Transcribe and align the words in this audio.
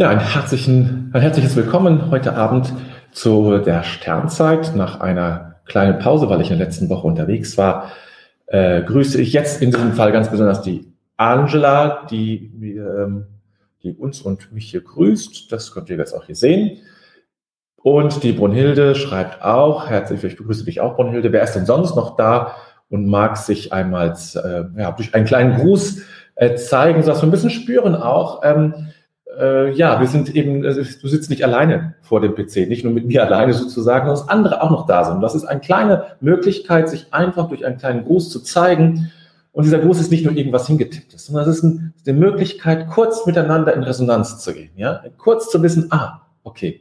Ja, 0.00 0.08
ein, 0.08 0.18
herzlichen, 0.18 1.10
ein 1.12 1.20
herzliches 1.20 1.56
Willkommen 1.56 2.10
heute 2.10 2.34
Abend 2.34 2.72
zu 3.12 3.58
der 3.58 3.82
Sternzeit. 3.82 4.74
Nach 4.74 4.98
einer 5.00 5.56
kleinen 5.66 5.98
Pause, 5.98 6.30
weil 6.30 6.40
ich 6.40 6.50
in 6.50 6.56
der 6.56 6.66
letzten 6.66 6.88
Woche 6.88 7.06
unterwegs 7.06 7.58
war, 7.58 7.92
äh, 8.46 8.80
grüße 8.80 9.20
ich 9.20 9.34
jetzt 9.34 9.60
in 9.60 9.72
diesem 9.72 9.92
Fall 9.92 10.10
ganz 10.10 10.30
besonders 10.30 10.62
die 10.62 10.90
Angela, 11.18 12.06
die, 12.10 12.50
ähm, 12.78 13.26
die 13.82 13.92
uns 13.92 14.22
und 14.22 14.50
mich 14.52 14.70
hier 14.70 14.80
grüßt. 14.80 15.52
Das 15.52 15.70
könnt 15.70 15.90
ihr 15.90 15.98
jetzt 15.98 16.14
auch 16.14 16.24
hier 16.24 16.34
sehen. 16.34 16.78
Und 17.76 18.22
die 18.22 18.32
Brunhilde 18.32 18.94
schreibt 18.94 19.44
auch, 19.44 19.90
herzlich, 19.90 20.24
ich 20.24 20.38
begrüße 20.38 20.64
dich 20.64 20.80
auch, 20.80 20.96
Brunhilde. 20.96 21.30
Wer 21.30 21.42
ist 21.42 21.52
denn 21.52 21.66
sonst 21.66 21.94
noch 21.94 22.16
da 22.16 22.54
und 22.88 23.06
mag 23.06 23.36
sich 23.36 23.74
einmal 23.74 24.16
äh, 24.34 24.80
ja, 24.80 24.92
durch 24.92 25.14
einen 25.14 25.26
kleinen 25.26 25.56
Gruß 25.56 26.00
äh, 26.36 26.54
zeigen, 26.54 27.02
sodass 27.02 27.20
wir 27.20 27.28
ein 27.28 27.32
bisschen 27.32 27.50
spüren 27.50 27.94
auch, 27.94 28.40
ähm, 28.44 28.86
äh, 29.38 29.70
ja, 29.72 30.00
wir 30.00 30.06
sind 30.06 30.34
eben, 30.34 30.64
äh, 30.64 30.74
du 30.74 31.08
sitzt 31.08 31.30
nicht 31.30 31.44
alleine 31.44 31.94
vor 32.02 32.20
dem 32.20 32.34
PC, 32.34 32.68
nicht 32.68 32.84
nur 32.84 32.92
mit 32.92 33.06
mir 33.06 33.24
alleine 33.26 33.52
sozusagen, 33.52 34.06
sondern 34.06 34.22
dass 34.22 34.28
andere 34.28 34.62
auch 34.62 34.70
noch 34.70 34.86
da 34.86 35.04
sind. 35.04 35.20
Das 35.20 35.34
ist 35.34 35.44
eine 35.44 35.60
kleine 35.60 36.04
Möglichkeit, 36.20 36.88
sich 36.88 37.12
einfach 37.12 37.48
durch 37.48 37.64
einen 37.64 37.78
kleinen 37.78 38.04
Gruß 38.04 38.30
zu 38.30 38.40
zeigen. 38.40 39.10
Und 39.52 39.64
dieser 39.64 39.78
Gruß 39.78 40.00
ist 40.00 40.10
nicht 40.10 40.24
nur 40.24 40.34
irgendwas 40.34 40.66
hingetipptes, 40.66 41.26
sondern 41.26 41.48
es 41.48 41.56
ist 41.56 41.64
ein, 41.64 41.94
eine 42.06 42.18
Möglichkeit, 42.18 42.88
kurz 42.88 43.26
miteinander 43.26 43.74
in 43.74 43.82
Resonanz 43.82 44.38
zu 44.38 44.52
gehen. 44.52 44.70
Ja? 44.76 45.02
Kurz 45.18 45.50
zu 45.50 45.62
wissen, 45.62 45.88
ah, 45.90 46.20
okay, 46.44 46.80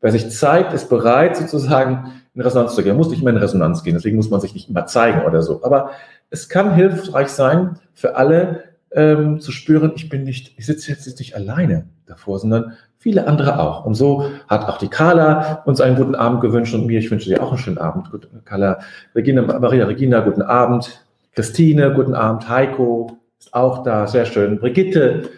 wer 0.00 0.12
sich 0.12 0.30
zeigt, 0.30 0.72
ist 0.72 0.88
bereit, 0.88 1.36
sozusagen 1.36 2.12
in 2.34 2.40
Resonanz 2.40 2.74
zu 2.74 2.82
gehen. 2.82 2.92
Er 2.92 2.96
muss 2.96 3.10
nicht 3.10 3.20
immer 3.20 3.30
in 3.30 3.36
Resonanz 3.36 3.82
gehen, 3.82 3.94
deswegen 3.94 4.16
muss 4.16 4.30
man 4.30 4.40
sich 4.40 4.54
nicht 4.54 4.68
immer 4.68 4.86
zeigen 4.86 5.22
oder 5.22 5.42
so. 5.42 5.62
Aber 5.64 5.90
es 6.30 6.48
kann 6.48 6.74
hilfreich 6.74 7.28
sein 7.28 7.78
für 7.94 8.16
alle, 8.16 8.64
ähm, 8.94 9.40
zu 9.40 9.52
spüren, 9.52 9.92
ich 9.96 10.08
bin 10.08 10.24
nicht, 10.24 10.54
ich 10.56 10.66
sitze 10.66 10.90
jetzt 10.90 11.18
nicht 11.18 11.34
alleine 11.34 11.88
davor, 12.06 12.38
sondern 12.38 12.74
viele 12.96 13.26
andere 13.26 13.58
auch. 13.58 13.84
Und 13.84 13.94
so 13.94 14.30
hat 14.48 14.68
auch 14.68 14.78
die 14.78 14.88
Carla 14.88 15.62
uns 15.66 15.80
einen 15.80 15.96
guten 15.96 16.14
Abend 16.14 16.40
gewünscht 16.40 16.74
und 16.74 16.86
mir, 16.86 17.00
ich 17.00 17.10
wünsche 17.10 17.28
dir 17.28 17.42
auch 17.42 17.50
einen 17.50 17.58
schönen 17.58 17.78
Abend. 17.78 18.10
Gut, 18.10 18.28
Carla, 18.44 18.78
Regina, 19.14 19.42
Maria 19.42 19.86
Regina, 19.86 20.20
guten 20.20 20.42
Abend. 20.42 21.04
Christine, 21.32 21.92
guten 21.94 22.14
Abend. 22.14 22.48
Heiko 22.48 23.18
ist 23.38 23.52
auch 23.52 23.82
da, 23.82 24.06
sehr 24.06 24.24
schön. 24.24 24.60
Brigitte, 24.60 25.30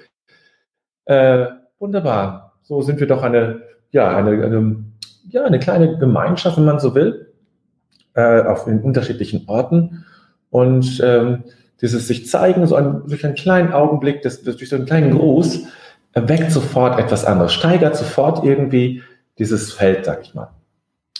äh, 1.07 1.47
wunderbar. 1.79 2.59
So 2.63 2.83
sind 2.83 3.01
wir 3.01 3.07
doch 3.07 3.23
eine, 3.23 3.63
ja, 3.91 4.15
eine, 4.15 4.45
eine, 4.45 4.85
ja, 5.29 5.45
eine 5.45 5.59
kleine 5.59 5.99
Gemeinschaft, 5.99 6.59
wenn 6.59 6.67
man 6.67 6.79
so 6.79 6.95
will, 6.95 7.33
äh, 8.15 8.43
auf 8.43 8.67
in 8.67 8.83
unterschiedlichen 8.83 9.49
Orten. 9.49 10.05
Und 10.51 11.01
ähm, 11.03 11.45
dieses 11.81 12.09
sich 12.09 12.29
zeigen, 12.29 12.67
so 12.67 12.77
ein, 12.77 13.03
durch 13.07 13.25
einen 13.25 13.35
kleinen 13.35 13.73
Augenblick, 13.73 14.23
das, 14.23 14.43
durch 14.43 14.69
so 14.69 14.77
einen 14.77 14.87
kleinen 14.87 15.11
Gruß, 15.13 15.67
weckt 16.15 16.51
sofort 16.51 16.99
etwas 16.99 17.25
anderes, 17.25 17.53
steigert 17.53 17.97
sofort 17.97 18.45
irgendwie 18.45 19.03
dieses 19.39 19.73
Feld, 19.73 20.07
sag 20.07 20.23
ich 20.23 20.35
mal. 20.35 20.51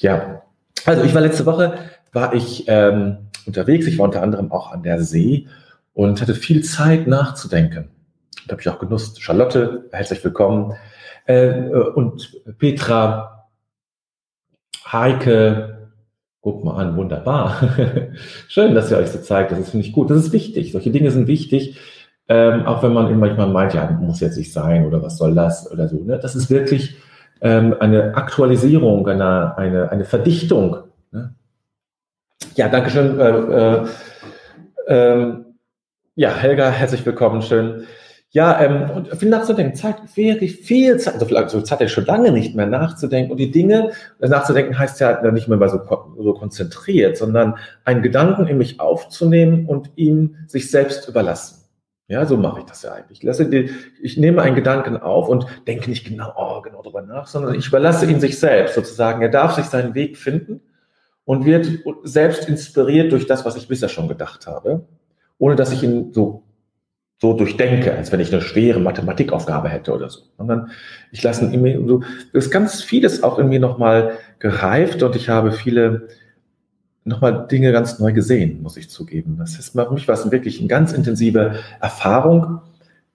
Ja, 0.01 0.43
also 0.87 1.03
ich 1.03 1.15
war 1.15 1.21
letzte 1.21 1.45
Woche, 1.47 1.75
war 2.13 2.35
ich 2.35 2.65
ähm, 2.69 3.19
unterwegs, 3.47 3.87
ich 3.87 3.99
war 3.99 4.07
unter 4.07 4.23
anderem 4.23 4.53
auch 4.53 4.73
an 4.73 4.83
der 4.83 5.03
See 5.03 5.49
und 5.93 6.21
hatte 6.21 6.35
viel 6.35 6.63
Zeit 6.63 7.07
nachzudenken. 7.07 7.91
Da 8.47 8.53
habe 8.53 8.63
ich 8.63 8.69
auch 8.69 8.79
genutzt. 8.79 9.23
Charlotte, 9.23 9.89
herzlich 9.93 10.23
willkommen. 10.25 10.75
Äh, 11.27 11.69
und 11.69 12.43
Petra, 12.59 13.49
Heike, 14.91 15.86
Guck 16.47 16.63
mal 16.63 16.77
an, 16.77 16.97
wunderbar. 16.97 17.57
Schön, 18.47 18.73
dass 18.73 18.89
ihr 18.93 18.99
euch 18.99 19.09
so 19.09 19.19
zeigt. 19.19 19.51
Das 19.51 19.71
finde 19.71 19.85
ich 19.85 19.93
gut. 19.93 20.11
Das 20.11 20.19
ist 20.19 20.33
wichtig. 20.33 20.71
Solche 20.71 20.93
Dinge 20.93 21.11
sind 21.11 21.27
wichtig. 21.27 21.77
Ähm, 22.29 22.67
auch 22.67 22.85
wenn 22.85 22.93
man 22.93 23.19
manchmal 23.19 23.49
meint, 23.49 23.75
ja, 23.75 23.91
muss 24.01 24.21
jetzt 24.21 24.39
nicht 24.39 24.53
sein 24.53 24.87
oder 24.87 25.03
was 25.03 25.19
soll 25.19 25.35
das 25.35 25.69
oder 25.69 25.89
so. 25.89 26.05
Ne? 26.05 26.21
Das 26.21 26.37
ist 26.37 26.49
wirklich 26.49 26.99
ähm, 27.41 27.75
eine 27.81 28.15
Aktualisierung, 28.15 29.09
eine, 29.09 29.59
eine, 29.59 29.91
eine 29.91 30.05
Verdichtung. 30.05 30.85
Ne? 31.11 31.35
Ja, 32.55 32.69
danke 32.69 32.91
schön. 32.91 33.19
Äh, 33.19 33.85
äh, 34.87 34.87
äh, 34.87 35.35
ja, 36.15 36.31
Helga, 36.31 36.71
herzlich 36.71 37.05
willkommen. 37.05 37.43
Schön. 37.43 37.89
Ja, 38.31 38.61
ähm, 38.61 38.91
und 38.91 39.17
viel 39.17 39.31
nachzudenken, 39.31 39.77
Zeit, 39.77 39.97
wirklich 40.15 40.57
viel 40.57 40.99
Zeit, 40.99 41.15
also 41.15 41.27
vielleicht 41.27 41.51
so 41.51 41.61
Zeit 41.63 41.81
ja 41.81 41.89
schon 41.89 42.05
lange 42.05 42.33
nicht 42.33 42.55
mehr 42.55 42.67
nachzudenken. 42.67 43.31
Und 43.31 43.39
die 43.39 43.51
Dinge, 43.51 43.93
nachzudenken 44.19 44.79
heißt 44.79 45.01
ja 45.01 45.31
nicht 45.31 45.49
mehr 45.49 45.69
so, 45.69 45.81
so 46.19 46.35
konzentriert, 46.35 47.17
sondern 47.17 47.57
einen 47.85 48.03
Gedanken 48.03 48.47
in 48.47 48.59
mich 48.59 48.81
aufzunehmen 48.81 49.67
und 49.67 49.91
ihn 49.97 50.37
sich 50.49 50.71
selbst 50.71 51.09
überlassen. 51.09 51.67
Ja, 52.09 52.25
so 52.25 52.37
mache 52.37 52.61
ich 52.61 52.67
das 52.67 52.83
ja 52.83 52.93
eigentlich. 52.93 53.19
Ich, 53.19 53.25
lasse 53.25 53.49
die, 53.49 53.71
ich 54.01 54.17
nehme 54.17 54.43
einen 54.43 54.55
Gedanken 54.55 54.97
auf 54.97 55.29
und 55.29 55.47
denke 55.67 55.91
nicht 55.91 56.07
genau, 56.07 56.33
oh, 56.37 56.63
genau 56.63 56.81
darüber 56.83 57.03
nach, 57.03 57.27
sondern 57.27 57.55
ich 57.55 57.67
überlasse 57.67 58.07
ihn 58.07 58.21
sich 58.21 58.39
selbst 58.39 58.75
sozusagen. 58.77 59.23
Er 59.23 59.29
darf 59.29 59.55
sich 59.55 59.65
seinen 59.65 59.95
Weg 59.95 60.17
finden 60.17 60.61
und 61.25 61.45
wird 61.45 61.69
selbst 62.05 62.49
inspiriert 62.49 63.11
durch 63.11 63.27
das, 63.27 63.45
was 63.45 63.57
ich 63.57 63.67
bisher 63.67 63.89
schon 63.89 64.07
gedacht 64.07 64.47
habe, 64.47 64.87
ohne 65.39 65.57
dass 65.57 65.73
ich 65.73 65.83
ihn 65.83 66.13
so 66.13 66.46
so 67.19 67.33
durchdenke, 67.33 67.95
als 67.95 68.13
wenn 68.13 68.21
ich 68.21 68.33
eine 68.33 68.43
schwere 68.43 68.79
Mathematikaufgabe 68.81 69.69
hätte 69.69 69.93
oder 69.93 70.11
so, 70.11 70.21
sondern 70.37 70.71
ich 71.13 71.23
lasse 71.23 71.47
in 71.47 71.63
mir 71.63 71.81
so, 71.87 72.03
ist 72.33 72.51
ganz 72.51 72.83
vieles 72.83 73.23
auch 73.23 73.39
in 73.39 73.49
mir 73.49 73.61
nochmal 73.61 74.19
gereift 74.39 75.03
und 75.03 75.17
ich 75.17 75.29
habe 75.29 75.53
viele 75.53 76.09
nochmal 77.05 77.47
Dinge 77.47 77.73
ganz 77.73 77.99
neu 77.99 78.13
gesehen, 78.13 78.63
muss 78.63 78.77
ich 78.77 78.91
zugeben. 78.91 79.37
Das 79.39 79.59
ist 79.59 79.71
für 79.71 79.91
mich 79.93 80.09
was 80.09 80.31
wirklich 80.31 80.59
eine 80.59 80.69
ganz 80.69 80.93
intensive 80.93 81.61
Erfahrung, 81.81 82.61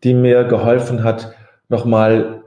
die 0.04 0.14
mir 0.14 0.46
geholfen 0.46 1.04
hat, 1.04 1.36
nochmal 1.70 2.42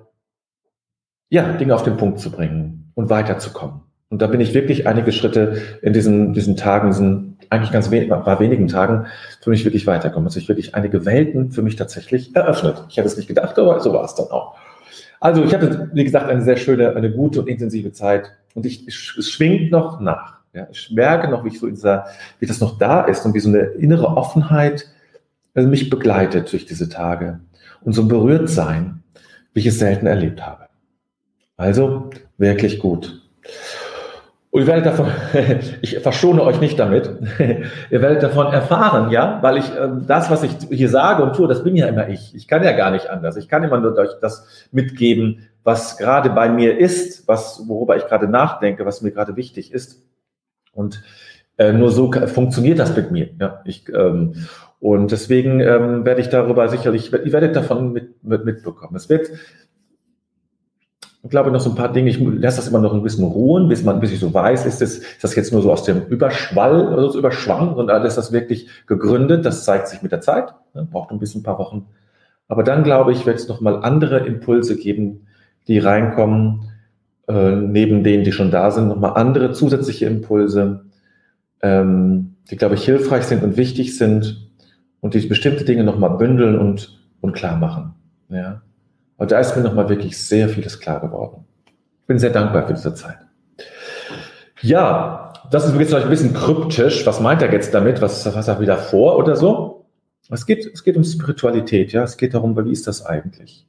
ja, 1.29 1.53
Dinge 1.53 1.75
auf 1.75 1.83
den 1.83 1.97
Punkt 1.97 2.19
zu 2.19 2.31
bringen 2.31 2.91
und 2.95 3.11
weiterzukommen. 3.11 3.83
Und 4.09 4.23
da 4.23 4.27
bin 4.27 4.41
ich 4.41 4.55
wirklich 4.55 4.87
einige 4.87 5.13
Schritte 5.13 5.61
in 5.83 5.93
diesen, 5.93 6.33
diesen 6.33 6.57
Tagen, 6.57 6.91
diesen 6.91 7.34
eigentlich 7.55 7.73
ganz 7.73 7.91
wenig, 7.91 8.09
paar 8.09 8.41
wenigen 8.41 8.69
Tagen 8.69 9.07
für 9.41 9.51
mich 9.51 9.65
wirklich 9.65 9.87
weiterkommen. 9.87 10.27
Also 10.27 10.39
ich 10.39 10.49
wirklich 10.49 10.75
einige 10.75 11.05
Welten 11.07 11.51
für 11.51 11.63
mich 11.63 11.77
tatsächlich 11.77 12.35
eröffnet. 12.35 12.85
Ich 12.89 12.97
hätte 12.97 13.09
es 13.09 13.17
nicht 13.17 13.29
gedacht, 13.29 13.59
aber 13.59 13.81
so 13.81 13.93
war 13.93 14.05
es 14.05 14.15
dann 14.15 14.29
auch. 14.31 14.57
Also 15.21 15.43
ich 15.43 15.55
hatte, 15.55 15.91
wie 15.95 16.05
gesagt, 16.05 16.29
eine 16.29 16.43
sehr 16.43 16.57
schöne, 16.57 16.95
eine 16.95 17.11
gute 17.11 17.41
und 17.41 17.49
intensive 17.49 17.93
Zeit 17.93 18.31
und 18.55 18.67
ich, 18.67 18.87
es 18.87 18.95
schwingt 18.95 19.71
noch 19.71 20.01
nach. 20.01 20.39
Ja, 20.53 20.69
ich 20.71 20.91
merke 20.91 21.29
noch, 21.29 21.45
wie 21.45 21.49
ich 21.49 21.59
so 21.59 21.67
in 21.67 21.75
dieser, 21.75 22.07
wie 22.39 22.47
das 22.47 22.61
noch 22.61 22.79
da 22.79 23.03
ist 23.03 23.25
und 23.25 23.35
wie 23.35 23.41
so 23.41 23.49
eine 23.49 23.61
innere 23.61 24.07
Offenheit 24.07 24.87
also 25.55 25.69
mich 25.69 25.89
begleitet 25.89 26.53
durch 26.53 26.67
diese 26.67 26.89
Tage 26.89 27.41
und 27.83 27.93
so 27.93 28.07
berührt 28.07 28.51
sein, 28.51 29.03
wie 29.53 29.61
ich 29.61 29.67
es 29.67 29.79
selten 29.79 30.07
erlebt 30.07 30.45
habe. 30.45 30.67
Also 31.57 32.11
wirklich 32.37 32.81
gut. 32.81 33.23
Und 34.55 34.61
ihr 34.61 34.67
werdet 34.69 34.87
davon, 34.87 35.09
ich 35.83 35.99
verschone 35.99 36.41
euch 36.45 36.61
nicht 36.61 36.79
damit, 36.79 37.11
ihr 37.91 38.01
werdet 38.01 38.23
davon 38.23 38.53
erfahren, 38.53 39.11
ja, 39.11 39.41
weil 39.43 39.57
ich 39.57 39.69
äh, 39.75 39.89
das, 40.07 40.31
was 40.31 40.45
ich 40.45 40.53
hier 40.71 40.89
sage 40.89 41.25
und 41.25 41.35
tue, 41.35 41.49
das 41.49 41.65
bin 41.65 41.75
ja 41.75 41.89
immer 41.89 42.09
ich. 42.09 42.33
Ich 42.37 42.47
kann 42.47 42.63
ja 42.63 42.71
gar 42.71 42.93
nicht 42.93 43.11
anders. 43.11 43.37
Ich 43.37 43.49
kann 43.49 43.65
immer 43.65 43.81
nur 43.81 43.99
euch 43.99 44.13
das 44.21 44.47
mitgeben, 44.71 45.49
was 45.65 45.99
gerade 45.99 46.31
bei 46.31 46.49
mir 46.49 46.79
ist, 46.79 47.27
was, 47.27 47.65
worüber 47.67 47.97
ich 47.97 48.07
gerade 48.07 48.29
nachdenke, 48.29 48.87
was 48.87 49.03
mir 49.03 49.11
gerade 49.11 49.35
wichtig 49.35 49.73
ist. 49.73 50.05
Und 50.73 51.03
äh, 51.59 51.73
nur 51.73 51.91
so 51.91 52.13
funktioniert 52.13 52.79
das 52.79 52.97
mit 52.97 53.11
mir. 53.11 53.31
Ja, 53.41 53.61
ich, 53.65 53.89
ähm, 53.89 54.35
und 54.79 55.11
deswegen 55.11 55.59
ähm, 55.59 56.05
werde 56.05 56.21
ich 56.21 56.29
darüber 56.29 56.69
sicherlich, 56.69 57.13
ihr 57.13 57.33
werdet 57.33 57.57
davon 57.57 57.93
mit, 57.93 58.23
mit, 58.23 58.45
mitbekommen. 58.45 58.95
Es 58.95 59.09
wird 59.09 59.31
ich 61.25 61.31
glaube 61.31 61.51
noch 61.51 61.61
so 61.61 61.71
ein 61.71 61.77
paar 61.77 61.91
Dinge, 61.91 62.11
ich 62.11 62.21
lasse 62.21 62.59
das 62.59 62.69
immer 62.69 62.81
noch 62.81 62.93
ein 62.93 63.03
bisschen 63.03 63.25
ruhen, 63.25 63.67
bis 63.69 63.83
man, 63.83 63.99
bis 63.99 64.13
ich 64.13 64.21
so 64.21 64.33
weiß, 64.33 64.67
ist 64.67 64.83
das, 64.83 64.99
ist 64.99 65.25
das 65.25 65.35
jetzt 65.35 65.53
nur 65.53 65.63
so 65.63 65.73
aus 65.73 65.83
dem 65.83 66.03
Überschwall 66.07 66.93
oder 66.93 67.11
so 67.11 67.19
Überschwang, 67.19 67.75
und 67.75 67.91
alles 67.91 68.17
das 68.17 68.31
wirklich 68.31 68.69
gegründet, 68.87 69.47
das 69.47 69.65
zeigt 69.65 69.89
sich 69.89 70.03
mit 70.03 70.13
der 70.13 70.21
Zeit, 70.21 70.55
ne, 70.75 70.87
braucht 70.91 71.11
ein 71.11 71.19
bisschen 71.19 71.41
ein 71.41 71.45
paar 71.45 71.59
Wochen. 71.59 71.87
Aber 72.47 72.63
dann 72.63 72.85
glaube 72.85 73.13
ich, 73.13 73.25
wird 73.25 73.39
es 73.39 73.49
nochmal 73.49 73.83
andere 73.83 74.19
Impulse 74.27 74.77
geben, 74.77 75.27
die 75.67 75.79
reinkommen, 75.79 76.69
äh, 77.27 77.57
neben 77.57 78.05
denen, 78.05 78.25
die 78.25 78.33
schon 78.33 78.51
da 78.51 78.71
sind, 78.71 78.89
nochmal 78.89 79.15
andere 79.15 79.53
zusätzliche 79.53 80.05
Impulse, 80.05 80.85
ähm, 81.63 82.35
die, 82.51 82.57
glaube 82.57 82.75
ich, 82.75 82.85
hilfreich 82.85 83.25
sind 83.25 83.43
und 83.43 83.57
wichtig 83.57 83.97
sind 83.97 84.51
und 85.01 85.15
die 85.15 85.27
bestimmte 85.27 85.65
Dinge 85.65 85.85
nochmal 85.85 86.19
bündeln 86.19 86.59
und, 86.59 87.01
und 87.23 87.33
klar 87.33 87.57
machen. 87.57 87.95
Ja. 88.29 88.61
Und 89.17 89.31
da 89.31 89.39
ist 89.39 89.57
mir 89.57 89.63
nochmal 89.63 89.89
wirklich 89.89 90.19
sehr 90.19 90.49
vieles 90.49 90.81
klar 90.81 91.01
geworden. 91.01 91.45
Ich 91.67 92.07
bin 92.07 92.19
sehr 92.19 92.31
dankbar 92.31 92.67
für 92.67 92.75
diese 92.75 92.95
Zeit. 92.95 93.19
Ja, 94.61 95.33
das 95.51 95.67
ist 95.67 95.79
jetzt 95.79 95.89
vielleicht 95.89 96.07
ein 96.07 96.11
bisschen 96.11 96.35
kryptisch. 96.35 97.07
Was 97.07 97.21
meint 97.21 97.43
er 97.43 97.53
jetzt 97.53 97.73
damit? 97.75 98.03
Was, 98.03 98.27
was 98.27 98.35
hat 98.35 98.57
er 98.57 98.61
wieder 98.61 98.77
vor 98.77 99.17
oder 99.17 99.37
so? 99.37 99.87
Es 100.31 100.47
geht, 100.47 100.67
es 100.67 100.83
geht 100.85 100.97
um 100.97 101.05
Spiritualität, 101.05 101.93
ja. 101.93 102.03
Es 102.03 102.17
geht 102.17 102.35
darum, 102.35 102.57
wie 102.65 102.73
ist 102.73 102.87
das 102.87 103.05
eigentlich? 103.05 103.67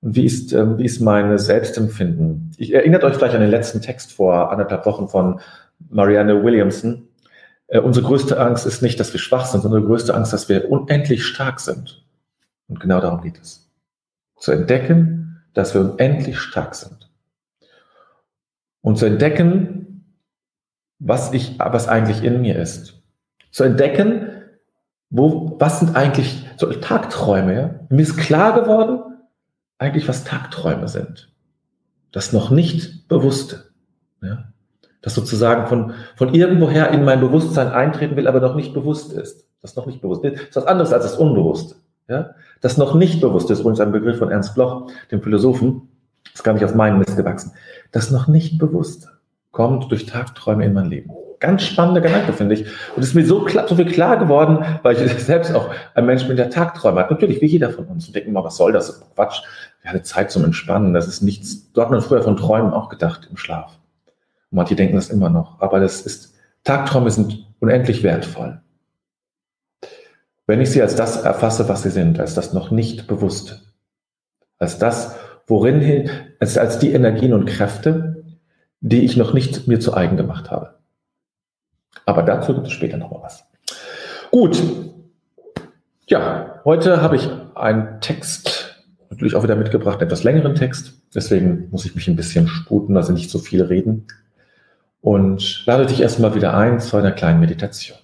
Und 0.00 0.14
wie 0.14 0.24
ist, 0.24 0.52
ähm, 0.52 0.78
wie 0.78 0.84
ist 0.84 1.00
meine 1.00 1.38
Selbstempfinden? 1.38 2.52
Ich 2.56 2.72
erinnert 2.72 3.02
euch 3.02 3.16
vielleicht 3.16 3.34
an 3.34 3.40
den 3.40 3.50
letzten 3.50 3.82
Text 3.82 4.12
vor 4.12 4.52
anderthalb 4.52 4.86
Wochen 4.86 5.08
von 5.08 5.40
Marianne 5.90 6.44
Williamson. 6.44 7.08
Äh, 7.66 7.80
unsere 7.80 8.06
größte 8.06 8.38
Angst 8.38 8.64
ist 8.64 8.80
nicht, 8.80 9.00
dass 9.00 9.12
wir 9.12 9.20
schwach 9.20 9.46
sind, 9.46 9.62
sondern 9.62 9.82
unsere 9.82 9.92
größte 9.92 10.14
Angst, 10.14 10.32
dass 10.32 10.48
wir 10.48 10.70
unendlich 10.70 11.26
stark 11.26 11.58
sind. 11.58 12.04
Und 12.68 12.78
genau 12.78 13.00
darum 13.00 13.20
geht 13.20 13.40
es 13.40 13.67
zu 14.38 14.52
entdecken, 14.52 15.42
dass 15.54 15.74
wir 15.74 15.80
unendlich 15.80 16.38
stark 16.38 16.74
sind. 16.74 17.10
Und 18.80 18.98
zu 18.98 19.06
entdecken, 19.06 20.04
was 20.98 21.32
ich, 21.32 21.58
was 21.58 21.88
eigentlich 21.88 22.22
in 22.22 22.40
mir 22.40 22.56
ist. 22.58 23.02
Zu 23.50 23.64
entdecken, 23.64 24.30
wo, 25.10 25.56
was 25.58 25.80
sind 25.80 25.96
eigentlich 25.96 26.46
so 26.56 26.70
Tagträume, 26.72 27.54
ja? 27.54 27.80
Mir 27.88 28.02
ist 28.02 28.16
klar 28.16 28.60
geworden, 28.60 29.00
eigentlich 29.78 30.08
was 30.08 30.24
Tagträume 30.24 30.88
sind. 30.88 31.32
Das 32.12 32.32
noch 32.32 32.50
nicht 32.50 33.08
Bewusste. 33.08 33.70
Ja? 34.22 34.52
Das 35.02 35.14
sozusagen 35.14 35.66
von, 35.66 35.94
von 36.16 36.34
irgendwoher 36.34 36.90
in 36.90 37.04
mein 37.04 37.20
Bewusstsein 37.20 37.68
eintreten 37.68 38.16
will, 38.16 38.26
aber 38.26 38.40
noch 38.40 38.54
nicht 38.54 38.74
bewusst 38.74 39.12
ist. 39.12 39.46
Das 39.62 39.76
noch 39.76 39.86
nicht 39.86 40.00
bewusst 40.00 40.24
ist. 40.24 40.34
Das 40.34 40.48
ist 40.48 40.56
was 40.56 40.66
anderes 40.66 40.92
als 40.92 41.04
das 41.04 41.16
Unbewusste. 41.16 41.76
Ja? 42.08 42.34
Das 42.60 42.76
noch 42.76 42.94
nicht 42.94 43.20
bewusst 43.20 43.50
ist, 43.50 43.60
übrigens 43.60 43.80
ein 43.80 43.92
Begriff 43.92 44.18
von 44.18 44.30
Ernst 44.30 44.54
Bloch, 44.54 44.90
dem 45.10 45.22
Philosophen, 45.22 45.88
ist 46.34 46.42
gar 46.42 46.54
nicht 46.54 46.64
aus 46.64 46.74
meinem 46.74 46.98
Mist 46.98 47.16
gewachsen. 47.16 47.52
Das 47.92 48.10
noch 48.10 48.28
nicht 48.28 48.58
Bewusste 48.58 49.08
kommt 49.50 49.90
durch 49.90 50.06
Tagträume 50.06 50.64
in 50.64 50.72
mein 50.72 50.86
Leben. 50.86 51.10
Ganz 51.40 51.62
spannender 51.62 52.00
Gedanke, 52.00 52.32
finde 52.32 52.54
ich. 52.54 52.66
Und 52.96 53.02
es 53.02 53.08
ist 53.08 53.14
mir 53.14 53.24
so, 53.24 53.44
klar, 53.44 53.68
so 53.68 53.76
viel 53.76 53.90
klar 53.90 54.16
geworden, 54.16 54.64
weil 54.82 55.00
ich 55.00 55.12
selbst 55.24 55.54
auch 55.54 55.70
ein 55.94 56.06
Mensch 56.06 56.26
bin, 56.26 56.36
der 56.36 56.50
Tagträume 56.50 57.00
hat. 57.00 57.10
Natürlich, 57.10 57.40
wie 57.40 57.46
jeder 57.46 57.70
von 57.70 57.84
uns. 57.86 58.06
Und 58.08 58.16
denken 58.16 58.32
mal, 58.32 58.42
was 58.42 58.56
soll 58.56 58.72
das? 58.72 58.86
das 58.88 59.14
Quatsch. 59.14 59.42
Ja, 59.84 59.90
eine 59.90 60.02
Zeit 60.02 60.32
zum 60.32 60.44
Entspannen. 60.44 60.94
Das 60.94 61.06
ist 61.06 61.22
nichts. 61.22 61.72
Dort 61.72 61.86
hat 61.86 61.92
man 61.92 62.02
früher 62.02 62.22
von 62.22 62.36
Träumen 62.36 62.72
auch 62.72 62.88
gedacht 62.88 63.28
im 63.30 63.36
Schlaf. 63.36 63.78
Und 64.50 64.56
manche 64.56 64.74
denken 64.74 64.96
das 64.96 65.10
immer 65.10 65.30
noch. 65.30 65.60
Aber 65.60 65.78
das 65.78 66.00
ist, 66.02 66.34
Tagträume 66.64 67.10
sind 67.10 67.46
unendlich 67.60 68.02
wertvoll. 68.02 68.60
Wenn 70.48 70.62
ich 70.62 70.70
sie 70.70 70.80
als 70.80 70.96
das 70.96 71.18
erfasse, 71.18 71.68
was 71.68 71.82
sie 71.82 71.90
sind, 71.90 72.18
als 72.18 72.34
das 72.34 72.54
noch 72.54 72.70
nicht 72.70 73.06
bewusste, 73.06 73.60
als 74.58 74.78
das, 74.78 75.14
worin 75.46 75.78
hin, 75.78 76.10
als, 76.40 76.56
als 76.56 76.78
die 76.78 76.90
Energien 76.90 77.34
und 77.34 77.44
Kräfte, 77.44 78.24
die 78.80 79.04
ich 79.04 79.18
noch 79.18 79.34
nicht 79.34 79.68
mir 79.68 79.78
zu 79.78 79.92
eigen 79.92 80.16
gemacht 80.16 80.50
habe. 80.50 80.76
Aber 82.06 82.22
dazu 82.22 82.54
gibt 82.54 82.66
es 82.66 82.72
später 82.72 82.96
noch 82.96 83.10
mal 83.10 83.20
was. 83.22 83.44
Gut. 84.30 84.62
Ja, 86.06 86.62
heute 86.64 87.02
habe 87.02 87.16
ich 87.16 87.28
einen 87.54 88.00
Text, 88.00 88.86
natürlich 89.10 89.34
auch 89.34 89.42
wieder 89.42 89.56
mitgebracht, 89.56 89.98
einen 90.00 90.06
etwas 90.06 90.24
längeren 90.24 90.54
Text. 90.54 90.94
Deswegen 91.14 91.68
muss 91.70 91.84
ich 91.84 91.94
mich 91.94 92.08
ein 92.08 92.16
bisschen 92.16 92.48
sputen, 92.48 92.96
also 92.96 93.12
nicht 93.12 93.28
so 93.28 93.38
viel 93.38 93.62
reden. 93.62 94.06
Und 95.02 95.66
lade 95.66 95.84
dich 95.84 96.00
erstmal 96.00 96.34
wieder 96.34 96.56
ein 96.56 96.80
zu 96.80 96.96
einer 96.96 97.12
kleinen 97.12 97.40
Meditation. 97.40 97.98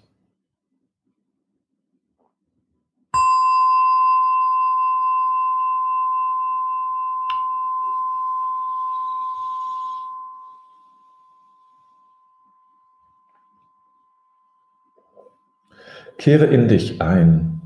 Kehre 16.18 16.46
in 16.46 16.68
dich 16.68 17.02
ein, 17.02 17.60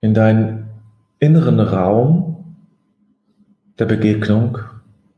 in 0.00 0.14
deinen 0.14 0.68
inneren 1.18 1.60
Raum 1.60 2.56
der 3.78 3.86
Begegnung 3.86 4.58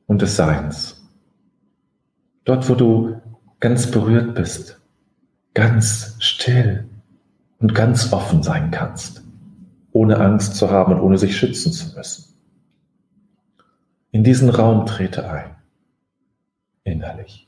und 0.07 0.23
des 0.23 0.37
Seins. 0.37 1.09
Dort, 2.45 2.69
wo 2.69 2.75
du 2.75 3.21
ganz 3.61 3.91
berührt 3.91 4.35
bist, 4.35 4.81
ganz 5.55 6.17
still 6.21 6.89
und 7.59 7.75
ganz 7.75 8.13
offen 8.13 8.43
sein 8.43 8.71
kannst, 8.71 9.23
ohne 9.93 10.19
Angst 10.19 10.55
zu 10.55 10.71
haben 10.71 10.95
und 10.95 11.01
ohne 11.01 11.19
sich 11.19 11.37
schützen 11.37 11.73
zu 11.73 11.97
müssen. 11.97 12.35
In 14.13 14.25
diesen 14.25 14.49
Raum 14.49 14.87
trete 14.87 15.29
ein, 15.29 15.57
innerlich. 16.85 17.48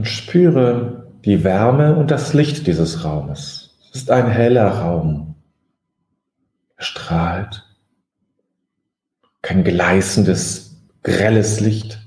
Und 0.00 0.06
spüre 0.06 1.12
die 1.26 1.44
Wärme 1.44 1.94
und 1.94 2.10
das 2.10 2.32
Licht 2.32 2.66
dieses 2.66 3.04
Raumes. 3.04 3.78
Es 3.90 4.00
ist 4.00 4.10
ein 4.10 4.30
heller 4.30 4.66
Raum. 4.66 5.34
Er 6.78 6.84
strahlt. 6.84 7.66
Kein 9.42 9.62
gleißendes, 9.62 10.80
grelles 11.02 11.60
Licht, 11.60 11.98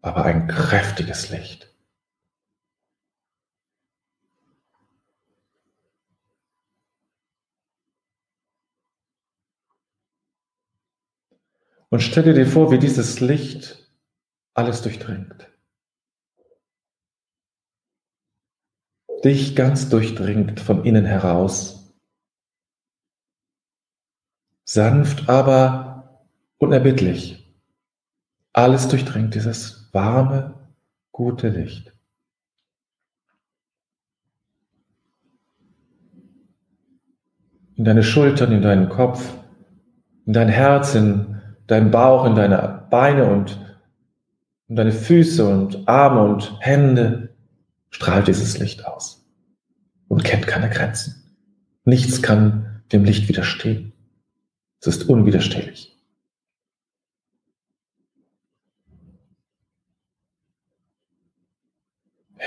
aber 0.00 0.24
ein 0.26 0.46
kräftiges 0.46 1.30
Licht. 1.30 1.74
Und 11.88 12.00
stelle 12.00 12.32
dir 12.32 12.46
vor, 12.46 12.70
wie 12.70 12.78
dieses 12.78 13.18
Licht 13.18 13.87
alles 14.58 14.82
durchdringt. 14.82 15.48
Dich 19.24 19.54
ganz 19.54 19.88
durchdringt 19.88 20.58
von 20.58 20.84
innen 20.84 21.04
heraus. 21.04 21.94
Sanft, 24.64 25.28
aber 25.28 26.26
unerbittlich. 26.58 27.54
Alles 28.52 28.88
durchdringt 28.88 29.36
dieses 29.36 29.90
warme, 29.92 30.68
gute 31.12 31.50
Licht. 31.50 31.92
In 37.76 37.84
deine 37.84 38.02
Schultern, 38.02 38.50
in 38.50 38.62
deinen 38.62 38.88
Kopf, 38.88 39.34
in 40.26 40.32
dein 40.32 40.48
Herz, 40.48 40.96
in 40.96 41.40
deinen 41.68 41.92
Bauch, 41.92 42.24
in 42.24 42.34
deine 42.34 42.88
Beine 42.90 43.30
und 43.30 43.67
und 44.68 44.76
deine 44.76 44.92
Füße 44.92 45.46
und 45.46 45.88
Arme 45.88 46.22
und 46.22 46.56
Hände 46.60 47.30
strahlt 47.90 48.28
dieses 48.28 48.58
Licht 48.58 48.86
aus 48.86 49.26
und 50.08 50.24
kennt 50.24 50.46
keine 50.46 50.68
Grenzen. 50.68 51.14
Nichts 51.84 52.22
kann 52.22 52.82
dem 52.92 53.04
Licht 53.04 53.28
widerstehen. 53.28 53.92
Es 54.80 54.86
ist 54.88 55.08
unwiderstehlich. 55.08 55.96
Ja. 62.38 62.44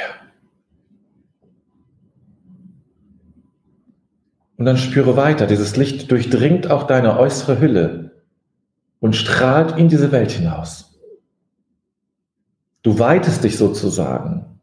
Und 4.57 4.65
dann 4.65 4.77
spüre 4.77 5.17
weiter, 5.17 5.47
dieses 5.47 5.75
Licht 5.75 6.11
durchdringt 6.11 6.69
auch 6.69 6.83
deine 6.83 7.17
äußere 7.17 7.59
Hülle 7.59 8.21
und 8.99 9.15
strahlt 9.15 9.77
in 9.79 9.89
diese 9.89 10.11
Welt 10.11 10.31
hinaus. 10.31 10.90
Du 12.83 12.97
weitest 12.97 13.43
dich 13.43 13.57
sozusagen. 13.57 14.59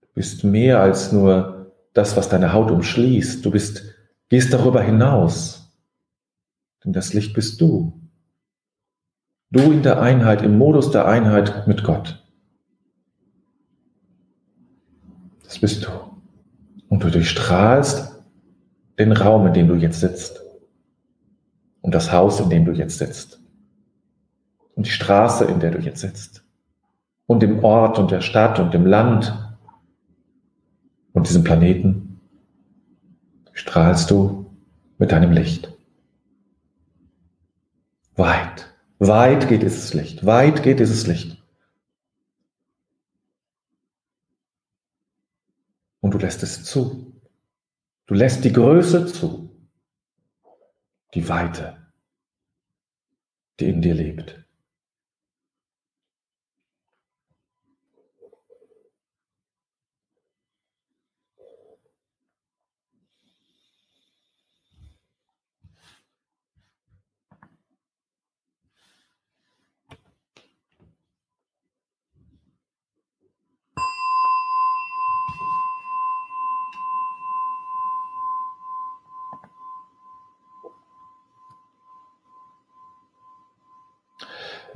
Du 0.00 0.08
bist 0.14 0.44
mehr 0.44 0.80
als 0.80 1.12
nur 1.12 1.72
das, 1.94 2.16
was 2.16 2.28
deine 2.28 2.52
Haut 2.52 2.70
umschließt. 2.70 3.44
Du 3.44 3.50
bist, 3.50 3.94
gehst 4.28 4.52
darüber 4.52 4.82
hinaus. 4.82 5.72
Denn 6.84 6.92
das 6.92 7.14
Licht 7.14 7.32
bist 7.34 7.60
du. 7.60 7.98
Du 9.50 9.60
in 9.60 9.82
der 9.82 10.02
Einheit, 10.02 10.42
im 10.42 10.58
Modus 10.58 10.90
der 10.90 11.06
Einheit 11.06 11.66
mit 11.66 11.82
Gott. 11.82 12.22
Das 15.44 15.58
bist 15.58 15.86
du. 15.86 15.88
Und 16.90 17.02
du 17.02 17.10
durchstrahlst 17.10 18.22
den 18.98 19.12
Raum, 19.12 19.46
in 19.46 19.54
dem 19.54 19.68
du 19.68 19.74
jetzt 19.76 20.00
sitzt. 20.00 20.42
Und 21.80 21.94
das 21.94 22.12
Haus, 22.12 22.38
in 22.40 22.50
dem 22.50 22.66
du 22.66 22.72
jetzt 22.72 22.98
sitzt 22.98 23.37
und 24.78 24.86
die 24.86 24.92
Straße, 24.92 25.44
in 25.44 25.58
der 25.58 25.72
du 25.72 25.80
jetzt 25.80 26.02
sitzt 26.02 26.44
und 27.26 27.40
dem 27.40 27.64
Ort 27.64 27.98
und 27.98 28.12
der 28.12 28.20
Stadt 28.20 28.60
und 28.60 28.72
dem 28.72 28.86
Land 28.86 29.36
und 31.14 31.28
diesem 31.28 31.42
Planeten 31.42 32.20
strahlst 33.54 34.08
du 34.12 34.54
mit 34.98 35.10
deinem 35.10 35.32
Licht. 35.32 35.72
Weit, 38.14 38.72
weit 39.00 39.48
geht 39.48 39.62
dieses 39.62 39.94
Licht, 39.94 40.24
weit 40.24 40.62
geht 40.62 40.78
dieses 40.78 41.08
Licht. 41.08 41.42
Und 46.00 46.14
du 46.14 46.18
lässt 46.18 46.44
es 46.44 46.62
zu. 46.62 47.20
Du 48.06 48.14
lässt 48.14 48.44
die 48.44 48.52
Größe 48.52 49.06
zu, 49.06 49.50
die 51.14 51.28
Weite, 51.28 51.76
die 53.58 53.70
in 53.70 53.82
dir 53.82 53.94
lebt. 53.94 54.47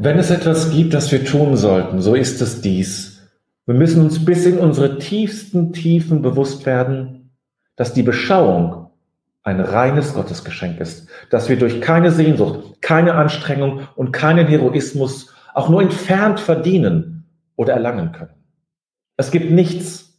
Wenn 0.05 0.19
es 0.19 0.33
etwas 0.33 0.73
gibt, 0.73 0.95
das 0.95 1.13
wir 1.13 1.25
tun 1.25 1.57
sollten, 1.57 2.01
so 2.01 2.17
ist 2.17 2.43
es 2.43 2.61
dies. 2.61 3.23
Wir 3.67 3.77
müssen 3.77 4.03
uns 4.03 4.25
bis 4.25 4.45
in 4.47 4.59
unsere 4.59 4.99
tiefsten 4.99 5.73
Tiefen 5.73 6.23
bewusst 6.23 6.67
werden, 6.67 7.31
dass 7.77 7.95
die 7.95 8.03
Beschauung 8.03 8.91
ein 9.45 9.61
reines 9.61 10.15
Gottesgeschenk 10.15 10.81
ist, 10.81 11.07
dass 11.31 11.49
wir 11.49 11.57
durch 11.57 11.81
keine 11.81 12.11
Sehnsucht, 12.11 12.83
keine 12.83 13.15
Anstrengung 13.15 13.83
und 13.95 14.11
keinen 14.11 14.49
Heroismus 14.49 15.33
auch 15.55 15.69
nur 15.69 15.81
entfernt 15.81 16.41
verdienen 16.41 17.29
oder 17.55 17.75
erlangen 17.75 18.11
können. 18.11 18.35
Es 19.17 19.31
gibt 19.31 19.53
nichts, 19.53 20.19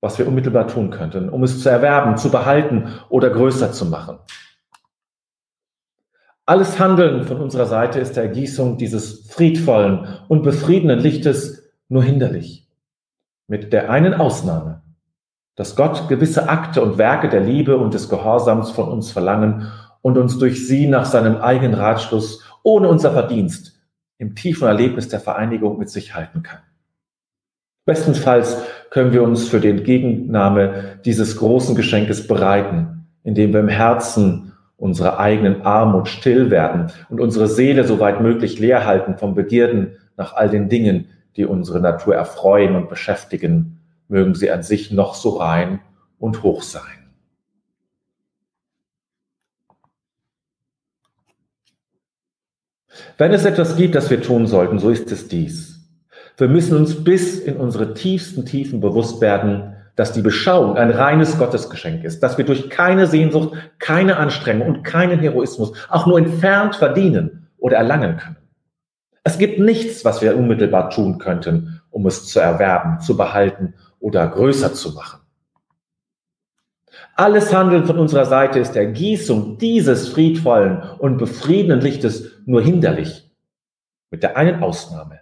was 0.00 0.18
wir 0.18 0.26
unmittelbar 0.26 0.66
tun 0.66 0.90
könnten, 0.90 1.28
um 1.28 1.44
es 1.44 1.62
zu 1.62 1.68
erwerben, 1.68 2.16
zu 2.16 2.32
behalten 2.32 2.88
oder 3.10 3.30
größer 3.30 3.70
zu 3.70 3.86
machen. 3.86 4.18
Alles 6.46 6.78
Handeln 6.78 7.24
von 7.24 7.38
unserer 7.40 7.64
Seite 7.64 8.00
ist 8.00 8.16
der 8.16 8.24
Ergießung 8.24 8.76
dieses 8.76 9.30
friedvollen 9.30 10.06
und 10.28 10.42
befriedenden 10.42 10.98
Lichtes 10.98 11.70
nur 11.88 12.02
hinderlich. 12.02 12.68
Mit 13.48 13.72
der 13.72 13.90
einen 13.90 14.12
Ausnahme, 14.12 14.82
dass 15.56 15.74
Gott 15.74 16.08
gewisse 16.08 16.50
Akte 16.50 16.82
und 16.82 16.98
Werke 16.98 17.30
der 17.30 17.40
Liebe 17.40 17.78
und 17.78 17.94
des 17.94 18.10
Gehorsams 18.10 18.70
von 18.70 18.88
uns 18.88 19.10
verlangen 19.10 19.72
und 20.02 20.18
uns 20.18 20.38
durch 20.38 20.66
sie 20.66 20.86
nach 20.86 21.06
seinem 21.06 21.36
eigenen 21.36 21.74
Ratschluss 21.74 22.44
ohne 22.62 22.88
unser 22.88 23.12
Verdienst 23.12 23.80
im 24.18 24.34
tiefen 24.34 24.68
Erlebnis 24.68 25.08
der 25.08 25.20
Vereinigung 25.20 25.78
mit 25.78 25.88
sich 25.88 26.14
halten 26.14 26.42
kann. 26.42 26.60
Bestenfalls 27.86 28.62
können 28.90 29.12
wir 29.12 29.22
uns 29.22 29.48
für 29.48 29.60
die 29.60 29.68
Entgegennahme 29.68 30.98
dieses 31.04 31.36
großen 31.36 31.74
Geschenkes 31.74 32.26
bereiten, 32.26 33.06
indem 33.22 33.52
wir 33.52 33.60
im 33.60 33.68
Herzen 33.68 34.53
unserer 34.84 35.18
eigenen 35.18 35.62
Armut 35.62 36.08
still 36.08 36.50
werden 36.50 36.92
und 37.08 37.18
unsere 37.18 37.48
Seele 37.48 37.84
soweit 37.84 38.20
möglich 38.20 38.58
leer 38.58 38.84
halten 38.84 39.16
vom 39.16 39.34
Begierden 39.34 39.96
nach 40.18 40.34
all 40.34 40.50
den 40.50 40.68
Dingen, 40.68 41.08
die 41.38 41.46
unsere 41.46 41.80
Natur 41.80 42.14
erfreuen 42.14 42.76
und 42.76 42.90
beschäftigen, 42.90 43.80
mögen 44.08 44.34
sie 44.34 44.50
an 44.50 44.62
sich 44.62 44.90
noch 44.90 45.14
so 45.14 45.38
rein 45.38 45.80
und 46.18 46.42
hoch 46.42 46.62
sein. 46.62 46.82
Wenn 53.16 53.32
es 53.32 53.46
etwas 53.46 53.76
gibt, 53.76 53.94
das 53.94 54.10
wir 54.10 54.20
tun 54.20 54.46
sollten, 54.46 54.78
so 54.78 54.90
ist 54.90 55.10
es 55.10 55.28
dies. 55.28 55.80
Wir 56.36 56.48
müssen 56.48 56.76
uns 56.76 57.02
bis 57.02 57.38
in 57.38 57.56
unsere 57.56 57.94
tiefsten 57.94 58.44
Tiefen 58.44 58.82
bewusst 58.82 59.22
werden, 59.22 59.73
dass 59.96 60.12
die 60.12 60.22
Beschauung 60.22 60.76
ein 60.76 60.90
reines 60.90 61.38
Gottesgeschenk 61.38 62.04
ist, 62.04 62.22
dass 62.22 62.38
wir 62.38 62.44
durch 62.44 62.68
keine 62.70 63.06
Sehnsucht, 63.06 63.56
keine 63.78 64.16
Anstrengung 64.16 64.68
und 64.68 64.82
keinen 64.82 65.20
Heroismus 65.20 65.72
auch 65.88 66.06
nur 66.06 66.18
entfernt 66.18 66.76
verdienen 66.76 67.48
oder 67.58 67.76
erlangen 67.76 68.16
können. 68.16 68.36
Es 69.22 69.38
gibt 69.38 69.58
nichts, 69.58 70.04
was 70.04 70.20
wir 70.20 70.36
unmittelbar 70.36 70.90
tun 70.90 71.18
könnten, 71.18 71.80
um 71.90 72.06
es 72.06 72.26
zu 72.26 72.40
erwerben, 72.40 73.00
zu 73.00 73.16
behalten 73.16 73.74
oder 73.98 74.26
größer 74.28 74.74
zu 74.74 74.92
machen. 74.92 75.20
Alles 77.16 77.54
Handeln 77.54 77.86
von 77.86 77.98
unserer 77.98 78.24
Seite 78.24 78.58
ist 78.58 78.72
der 78.72 78.86
Gießung 78.86 79.58
dieses 79.58 80.08
friedvollen 80.08 80.82
und 80.98 81.16
befriedenden 81.16 81.80
Lichtes 81.80 82.32
nur 82.44 82.60
hinderlich. 82.60 83.30
Mit 84.10 84.22
der 84.22 84.36
einen 84.36 84.62
Ausnahme, 84.62 85.20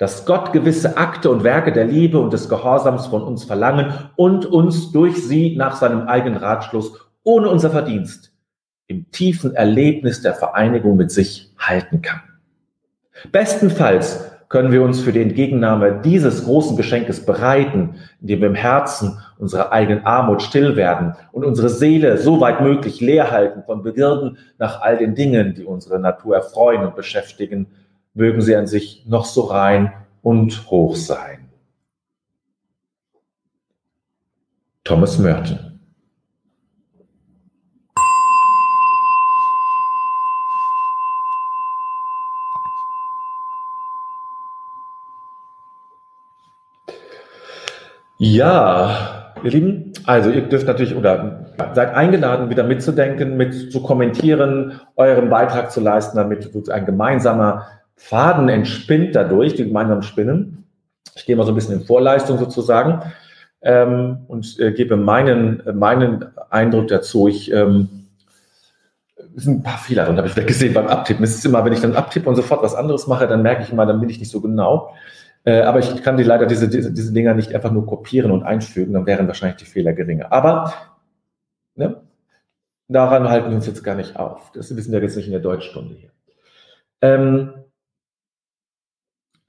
dass 0.00 0.24
Gott 0.24 0.54
gewisse 0.54 0.96
Akte 0.96 1.30
und 1.30 1.44
Werke 1.44 1.72
der 1.72 1.84
Liebe 1.84 2.18
und 2.18 2.32
des 2.32 2.48
Gehorsams 2.48 3.06
von 3.06 3.22
uns 3.22 3.44
verlangen 3.44 3.92
und 4.16 4.46
uns 4.46 4.92
durch 4.92 5.28
sie 5.28 5.56
nach 5.56 5.76
seinem 5.76 6.08
eigenen 6.08 6.38
Ratschluss 6.38 6.98
ohne 7.22 7.50
unser 7.50 7.70
Verdienst 7.70 8.32
im 8.86 9.10
tiefen 9.10 9.54
Erlebnis 9.54 10.22
der 10.22 10.32
Vereinigung 10.32 10.96
mit 10.96 11.10
sich 11.10 11.52
halten 11.58 12.00
kann. 12.00 12.22
Bestenfalls 13.30 14.24
können 14.48 14.72
wir 14.72 14.82
uns 14.82 15.00
für 15.00 15.12
die 15.12 15.20
Entgegennahme 15.20 16.00
dieses 16.02 16.46
großen 16.46 16.78
Geschenkes 16.78 17.26
bereiten, 17.26 17.96
indem 18.22 18.40
wir 18.40 18.48
im 18.48 18.54
Herzen 18.54 19.18
unserer 19.38 19.70
eigenen 19.70 20.06
Armut 20.06 20.40
still 20.40 20.76
werden 20.76 21.14
und 21.30 21.44
unsere 21.44 21.68
Seele 21.68 22.16
so 22.16 22.40
weit 22.40 22.62
möglich 22.62 23.02
leer 23.02 23.30
halten 23.30 23.64
von 23.64 23.82
Begierden 23.82 24.38
nach 24.58 24.80
all 24.80 24.96
den 24.96 25.14
Dingen, 25.14 25.54
die 25.54 25.64
unsere 25.64 26.00
Natur 26.00 26.36
erfreuen 26.36 26.86
und 26.86 26.96
beschäftigen, 26.96 27.66
mögen 28.14 28.40
sie 28.42 28.56
an 28.56 28.66
sich 28.66 29.04
noch 29.06 29.24
so 29.24 29.42
rein 29.42 29.92
und 30.22 30.70
hoch 30.70 30.96
sein. 30.96 31.48
Thomas 34.84 35.18
Merton 35.18 35.70
Ja, 48.22 49.32
ihr 49.42 49.50
Lieben, 49.50 49.94
also 50.04 50.28
ihr 50.28 50.42
dürft 50.42 50.66
natürlich 50.66 50.94
oder 50.94 51.46
seid 51.72 51.94
eingeladen, 51.94 52.50
wieder 52.50 52.64
mitzudenken, 52.64 53.38
mit 53.38 53.72
zu 53.72 53.82
kommentieren, 53.82 54.78
euren 54.96 55.30
Beitrag 55.30 55.70
zu 55.70 55.80
leisten, 55.80 56.18
damit 56.18 56.50
ein 56.68 56.84
gemeinsamer 56.84 57.66
Faden 58.00 58.48
entspinnt 58.48 59.14
dadurch, 59.14 59.54
die 59.54 59.64
gemeinsam 59.64 60.00
spinnen. 60.02 60.64
Ich 61.14 61.26
gehe 61.26 61.36
mal 61.36 61.44
so 61.44 61.52
ein 61.52 61.54
bisschen 61.54 61.74
in 61.80 61.86
Vorleistung 61.86 62.38
sozusagen 62.38 63.02
ähm, 63.60 64.20
und 64.26 64.58
äh, 64.58 64.72
gebe 64.72 64.96
meinen, 64.96 65.62
meinen 65.74 66.24
Eindruck 66.48 66.88
dazu. 66.88 67.28
Ich 67.28 67.52
ähm, 67.52 67.88
es 69.36 69.44
sind 69.44 69.60
ein 69.60 69.62
paar 69.62 69.78
Fehler 69.78 70.06
drin, 70.06 70.16
habe 70.16 70.26
ich 70.26 70.32
vielleicht 70.32 70.48
gesehen 70.48 70.72
beim 70.72 70.88
Abtippen. 70.88 71.22
Es 71.22 71.34
ist 71.34 71.44
immer, 71.44 71.64
wenn 71.64 71.74
ich 71.74 71.80
dann 71.80 71.94
abtippe 71.94 72.28
und 72.28 72.36
sofort 72.36 72.62
was 72.62 72.74
anderes 72.74 73.06
mache, 73.06 73.28
dann 73.28 73.42
merke 73.42 73.62
ich 73.62 73.70
immer, 73.70 73.86
dann 73.86 74.00
bin 74.00 74.08
ich 74.08 74.18
nicht 74.18 74.30
so 74.30 74.40
genau. 74.40 74.94
Äh, 75.44 75.60
aber 75.60 75.78
ich 75.78 76.02
kann 76.02 76.16
die 76.16 76.22
leider 76.22 76.46
diese, 76.46 76.68
diese, 76.68 76.92
diese 76.92 77.12
Dinger 77.12 77.34
nicht 77.34 77.54
einfach 77.54 77.70
nur 77.70 77.86
kopieren 77.86 78.30
und 78.30 78.42
einfügen, 78.42 78.94
dann 78.94 79.06
wären 79.06 79.26
wahrscheinlich 79.26 79.58
die 79.58 79.66
Fehler 79.66 79.92
geringer. 79.92 80.32
Aber 80.32 80.72
ne, 81.74 82.00
daran 82.88 83.28
halten 83.28 83.50
wir 83.50 83.56
uns 83.56 83.66
jetzt 83.66 83.84
gar 83.84 83.94
nicht 83.94 84.16
auf. 84.16 84.50
Das 84.52 84.74
wir 84.74 85.00
jetzt 85.00 85.16
nicht 85.16 85.26
in 85.26 85.32
der 85.32 85.40
Deutschstunde 85.40 85.94
hier. 85.94 86.10
Ähm, 87.02 87.52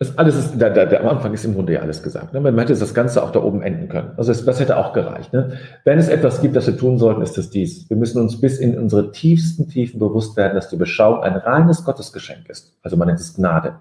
das 0.01 0.17
alles 0.17 0.35
ist, 0.35 0.59
da, 0.59 0.69
da, 0.69 0.99
am 0.99 1.07
Anfang 1.07 1.31
ist 1.31 1.45
im 1.45 1.53
Grunde 1.53 1.73
ja 1.73 1.81
alles 1.81 2.01
gesagt. 2.01 2.33
Ne? 2.33 2.41
Man 2.41 2.57
hätte 2.57 2.73
das 2.75 2.93
Ganze 2.95 3.21
auch 3.21 3.31
da 3.31 3.39
oben 3.43 3.61
enden 3.61 3.87
können. 3.87 4.13
Also 4.17 4.31
das, 4.31 4.43
das 4.43 4.59
hätte 4.59 4.77
auch 4.77 4.93
gereicht. 4.93 5.31
Ne? 5.31 5.59
Wenn 5.83 5.99
es 5.99 6.09
etwas 6.09 6.41
gibt, 6.41 6.55
das 6.55 6.65
wir 6.65 6.75
tun 6.75 6.97
sollten, 6.97 7.21
ist 7.21 7.37
es 7.37 7.51
dies. 7.51 7.87
Wir 7.87 7.97
müssen 7.97 8.19
uns 8.19 8.41
bis 8.41 8.57
in 8.57 8.79
unsere 8.79 9.11
tiefsten 9.11 9.69
Tiefen 9.69 9.99
bewusst 9.99 10.35
werden, 10.37 10.55
dass 10.55 10.69
die 10.69 10.75
Beschauung 10.75 11.21
ein 11.21 11.35
reines 11.35 11.83
Gottesgeschenk 11.83 12.49
ist. 12.49 12.75
Also 12.81 12.97
man 12.97 13.09
nennt 13.09 13.19
es 13.19 13.35
Gnade 13.35 13.75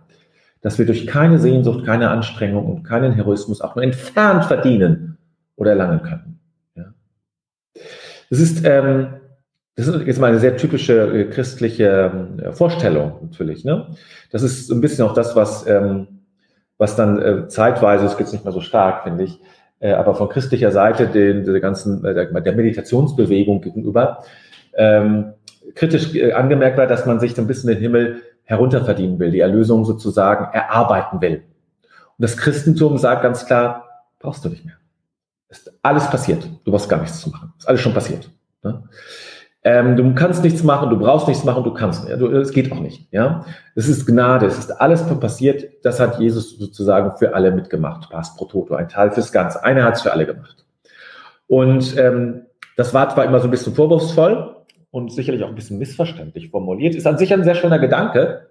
dass 0.63 0.79
wir 0.79 0.87
durch 0.87 1.07
keine 1.07 1.39
Sehnsucht, 1.39 1.87
keine 1.87 2.11
Anstrengung 2.11 2.67
und 2.67 2.83
keinen 2.83 3.13
Heroismus 3.13 3.61
auch 3.61 3.77
nur 3.77 3.83
entfernt 3.83 4.45
verdienen 4.45 5.17
oder 5.57 5.71
erlangen 5.71 6.03
können. 6.03 6.41
Ja. 6.75 6.93
Das 8.29 8.41
ist, 8.41 8.65
ähm, 8.65 9.20
das 9.77 9.87
ist 9.87 10.07
jetzt 10.07 10.21
mal 10.21 10.29
eine 10.29 10.41
sehr 10.41 10.57
typische 10.57 11.21
äh, 11.21 11.25
christliche 11.25 12.29
äh, 12.43 12.53
Vorstellung 12.53 13.19
natürlich. 13.23 13.65
Ne? 13.65 13.89
Das 14.31 14.43
ist 14.43 14.71
ein 14.71 14.81
bisschen 14.81 15.07
auch 15.07 15.15
das, 15.15 15.37
was, 15.37 15.67
ähm, 15.67 16.07
was 16.79 16.97
dann 16.97 17.21
äh, 17.21 17.49
zeitweise, 17.49 18.07
es 18.07 18.17
geht 18.17 18.33
nicht 18.33 18.45
mehr 18.45 18.53
so 18.53 18.61
stark, 18.61 19.05
finde 19.05 19.25
ich, 19.25 19.41
äh, 19.79 19.93
aber 19.93 20.15
von 20.15 20.29
christlicher 20.29 20.73
Seite 20.73 21.07
den, 21.07 21.45
der 21.45 21.61
ganzen, 21.61 22.03
der 22.03 22.55
Meditationsbewegung 22.55 23.61
gegenüber 23.61 24.25
ähm, 24.75 25.33
kritisch 25.75 26.11
angemerkt 26.33 26.77
wird, 26.77 26.91
dass 26.91 27.07
man 27.07 27.21
sich 27.21 27.35
so 27.35 27.43
ein 27.43 27.47
bisschen 27.47 27.69
den 27.69 27.79
Himmel 27.79 28.23
herunterverdienen 28.45 29.19
will, 29.19 29.31
die 29.31 29.41
Erlösung 29.41 29.85
sozusagen 29.85 30.53
erarbeiten 30.53 31.21
will. 31.21 31.45
Und 31.83 32.23
das 32.23 32.37
Christentum 32.37 32.99
sagt 32.99 33.23
ganz 33.23 33.47
klar, 33.47 33.89
brauchst 34.19 34.45
du 34.45 34.49
nicht 34.49 34.65
mehr. 34.65 34.75
Ist 35.49 35.73
alles 35.83 36.09
passiert. 36.11 36.49
Du 36.65 36.71
brauchst 36.71 36.89
gar 36.89 37.01
nichts 37.01 37.21
zu 37.21 37.31
machen. 37.31 37.53
Ist 37.59 37.69
alles 37.69 37.81
schon 37.81 37.95
passiert. 37.95 38.31
Ne? 38.63 38.83
Ähm, 39.63 39.97
du 39.97 40.15
kannst 40.15 40.43
nichts 40.43 40.63
machen, 40.63 40.89
du 40.89 40.99
brauchst 40.99 41.29
nichts 41.29 41.45
machen, 41.45 41.65
du 41.65 41.75
kannst. 41.75 42.09
Ja, 42.09 42.17
es 42.17 42.53
geht 42.53 42.73
auch 42.73 42.81
nicht. 42.81 43.13
Ja, 43.13 43.45
es 43.75 43.89
ist 43.89 44.07
Gnade, 44.07 44.47
es 44.47 44.59
ist 44.59 44.71
alles 44.71 45.03
passiert. 45.21 45.85
Das 45.85 46.01
hat 46.01 46.19
Jesus 46.19 46.59
sozusagen 46.59 47.17
für 47.19 47.35
alle 47.35 47.51
mitgemacht. 47.51 48.11
Pass 48.11 48.37
pro 48.37 48.47
toto, 48.47 48.75
ein 48.75 48.89
Teil 48.89 49.11
fürs 49.11 49.33
Ganze. 49.33 49.63
Einer 49.63 49.85
hat 49.85 49.97
es 49.97 50.03
für 50.03 50.13
alle 50.13 50.27
gemacht. 50.27 50.65
Und 51.47 51.97
ähm, 51.99 52.47
das 52.77 52.95
war 52.95 53.11
zwar 53.11 53.25
immer 53.27 53.41
so 53.41 53.49
ein 53.49 53.51
bisschen 53.51 53.75
vorwurfsvoll, 53.75 54.57
und 54.91 55.13
sicherlich 55.13 55.45
auch 55.45 55.49
ein 55.49 55.55
bisschen 55.55 55.79
missverständlich 55.79 56.51
formuliert, 56.51 56.95
ist 56.95 57.07
an 57.07 57.19
sich 57.19 57.33
ein 57.33 57.45
sehr 57.45 57.55
schöner 57.55 57.79
Gedanke, 57.79 58.49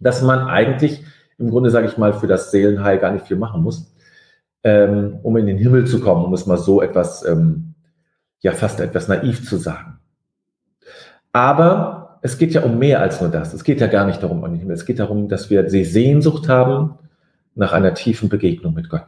dass 0.00 0.22
man 0.22 0.40
eigentlich 0.40 1.02
im 1.38 1.50
Grunde, 1.50 1.70
sage 1.70 1.86
ich 1.86 1.96
mal, 1.96 2.12
für 2.12 2.26
das 2.26 2.50
Seelenheil 2.50 2.98
gar 2.98 3.12
nicht 3.12 3.26
viel 3.26 3.36
machen 3.36 3.62
muss, 3.62 3.94
ähm, 4.64 5.18
um 5.22 5.36
in 5.36 5.46
den 5.46 5.56
Himmel 5.56 5.86
zu 5.86 6.00
kommen, 6.00 6.24
um 6.24 6.34
es 6.34 6.46
mal 6.46 6.58
so 6.58 6.82
etwas, 6.82 7.24
ähm, 7.24 7.74
ja 8.40 8.52
fast 8.52 8.80
etwas 8.80 9.08
naiv 9.08 9.48
zu 9.48 9.56
sagen. 9.56 9.97
Aber 11.38 12.18
es 12.22 12.36
geht 12.36 12.52
ja 12.52 12.64
um 12.64 12.80
mehr 12.80 13.00
als 13.00 13.20
nur 13.20 13.30
das. 13.30 13.54
Es 13.54 13.62
geht 13.62 13.80
ja 13.80 13.86
gar 13.86 14.04
nicht 14.04 14.20
darum. 14.24 14.42
Es 14.70 14.86
geht 14.86 14.98
darum, 14.98 15.28
dass 15.28 15.50
wir 15.50 15.62
die 15.62 15.84
Sehnsucht 15.84 16.48
haben 16.48 16.98
nach 17.54 17.72
einer 17.72 17.94
tiefen 17.94 18.28
Begegnung 18.28 18.74
mit 18.74 18.88
Gott. 18.88 19.06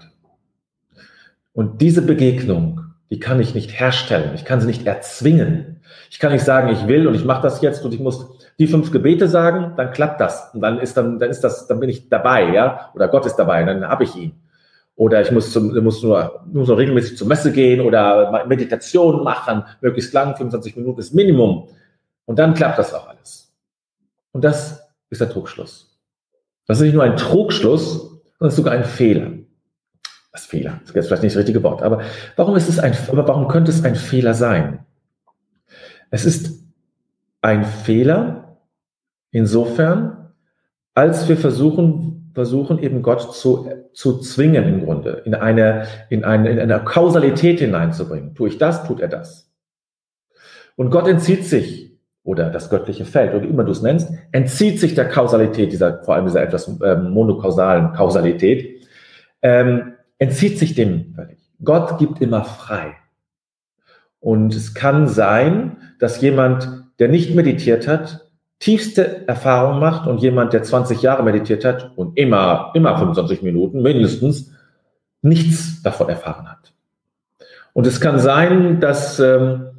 Und 1.53 1.81
diese 1.81 2.03
Begegnung, 2.03 2.83
die 3.11 3.19
kann 3.19 3.41
ich 3.41 3.57
nicht 3.57 3.81
herstellen. 3.81 4.31
Ich 4.37 4.45
kann 4.45 4.61
sie 4.61 4.69
nicht 4.69 4.87
erzwingen. 4.87 5.81
Ich 6.09 6.21
kann 6.21 6.31
nicht 6.31 6.45
sagen, 6.45 6.69
ich 6.69 6.87
will 6.87 7.09
und 7.09 7.17
ich 7.17 7.25
mache 7.25 7.43
das 7.43 7.63
jetzt 7.63 7.85
und 7.85 7.93
ich 7.95 7.99
muss 8.01 8.29
die 8.61 8.69
fünf 8.69 8.93
Gebete 8.93 9.27
sagen, 9.27 9.73
dann 9.77 9.91
klappt 9.91 10.21
das. 10.21 10.55
Und 10.55 10.61
dann 10.61 10.79
ist 10.79 10.97
dann, 10.97 11.19
dann 11.19 11.31
ist 11.31 11.43
das, 11.43 11.67
dann 11.67 11.81
bin 11.81 11.91
ich 11.91 12.11
dabei, 12.11 12.55
ja, 12.55 12.91
oder 12.95 13.09
Gott 13.09 13.27
ist 13.27 13.35
dabei, 13.37 13.65
dann 13.65 13.85
habe 13.89 14.05
ich 14.05 14.15
ihn. 14.15 14.35
Oder 14.95 15.21
ich 15.21 15.33
muss, 15.33 15.53
zum, 15.53 15.77
muss 15.83 16.01
nur, 16.01 16.45
nur 16.53 16.65
so 16.65 16.75
regelmäßig 16.75 17.19
zur 17.19 17.27
Messe 17.27 17.51
gehen 17.51 17.81
oder 17.81 18.47
Meditation 18.47 19.25
machen, 19.25 19.65
möglichst 19.81 20.13
lang, 20.13 20.37
25 20.37 20.77
Minuten 20.77 21.01
ist 21.01 21.13
Minimum. 21.13 21.67
Und 22.31 22.39
dann 22.39 22.55
klappt 22.55 22.79
das 22.79 22.95
auch 22.95 23.09
alles. 23.09 23.53
Und 24.31 24.45
das 24.45 24.89
ist 25.09 25.21
der 25.21 25.31
Trugschluss. 25.31 25.99
Das 26.65 26.79
ist 26.79 26.85
nicht 26.85 26.95
nur 26.95 27.03
ein 27.03 27.17
Trugschluss, 27.17 28.23
sondern 28.39 28.57
sogar 28.57 28.73
ein 28.73 28.85
Fehler. 28.85 29.33
Was 30.31 30.47
Fehler? 30.47 30.79
Das 30.85 30.95
ist 30.95 31.09
vielleicht 31.09 31.25
nicht 31.25 31.35
das 31.35 31.41
richtige 31.41 31.65
Wort. 31.65 31.83
Aber 31.83 32.03
warum 32.37 32.55
ist 32.55 32.69
es 32.69 32.79
ein, 32.79 32.97
aber 33.09 33.27
warum 33.27 33.49
könnte 33.49 33.73
es 33.73 33.83
ein 33.83 33.97
Fehler 33.97 34.35
sein? 34.35 34.87
Es 36.13 36.25
ist 36.25 36.63
ein 37.41 37.65
Fehler 37.65 38.59
insofern, 39.33 40.33
als 40.95 41.29
wir 41.29 41.37
versuchen, 41.37 42.31
versuchen 42.33 42.79
eben 42.79 43.03
Gott 43.03 43.35
zu, 43.35 43.69
zu 43.93 44.21
zwingen 44.21 44.69
im 44.69 44.85
Grunde, 44.85 45.23
in 45.25 45.35
eine, 45.35 45.89
in 46.11 46.25
eine, 46.25 46.49
in 46.51 46.61
eine 46.61 46.85
Kausalität 46.85 47.59
hineinzubringen. 47.59 48.37
Tue 48.37 48.51
ich 48.51 48.59
das, 48.59 48.87
tut 48.87 49.01
er 49.01 49.09
das. 49.09 49.51
Und 50.77 50.91
Gott 50.91 51.09
entzieht 51.09 51.45
sich, 51.45 51.90
oder 52.31 52.49
das 52.49 52.71
göttliche 52.71 53.05
Feld, 53.05 53.35
oder 53.35 53.43
wie 53.43 53.49
immer 53.49 53.65
du 53.65 53.73
es 53.73 53.83
nennst, 53.83 54.09
entzieht 54.31 54.79
sich 54.79 54.95
der 54.95 55.09
Kausalität, 55.09 55.73
dieser, 55.73 56.05
vor 56.05 56.15
allem 56.15 56.27
dieser 56.27 56.43
etwas 56.43 56.69
ähm, 56.69 57.11
monokausalen 57.11 57.93
Kausalität. 57.93 58.87
Ähm, 59.43 59.95
entzieht 60.19 60.59
sich 60.59 60.77
dem 60.77 61.13
völlig. 61.15 61.39
Gott 61.65 61.99
gibt 61.99 62.21
immer 62.21 62.45
frei. 62.45 62.95
Und 64.21 64.55
es 64.55 64.75
kann 64.75 65.09
sein, 65.09 65.79
dass 65.99 66.21
jemand, 66.21 66.69
der 67.01 67.09
nicht 67.09 67.35
meditiert 67.35 67.89
hat, 67.89 68.29
tiefste 68.61 69.27
Erfahrung 69.27 69.81
macht 69.81 70.07
und 70.07 70.23
jemand, 70.23 70.53
der 70.53 70.63
20 70.63 71.03
Jahre 71.03 71.25
meditiert 71.25 71.65
hat 71.65 71.91
und 71.97 72.17
immer, 72.17 72.71
immer 72.75 72.97
25 72.97 73.43
Minuten 73.43 73.83
mindestens, 73.83 74.53
nichts 75.21 75.83
davon 75.83 76.09
erfahren 76.09 76.49
hat. 76.49 76.73
Und 77.73 77.89
es 77.89 78.01
kann 78.01 78.21
sein, 78.21 78.79
dass, 78.79 79.19
ähm, 79.19 79.70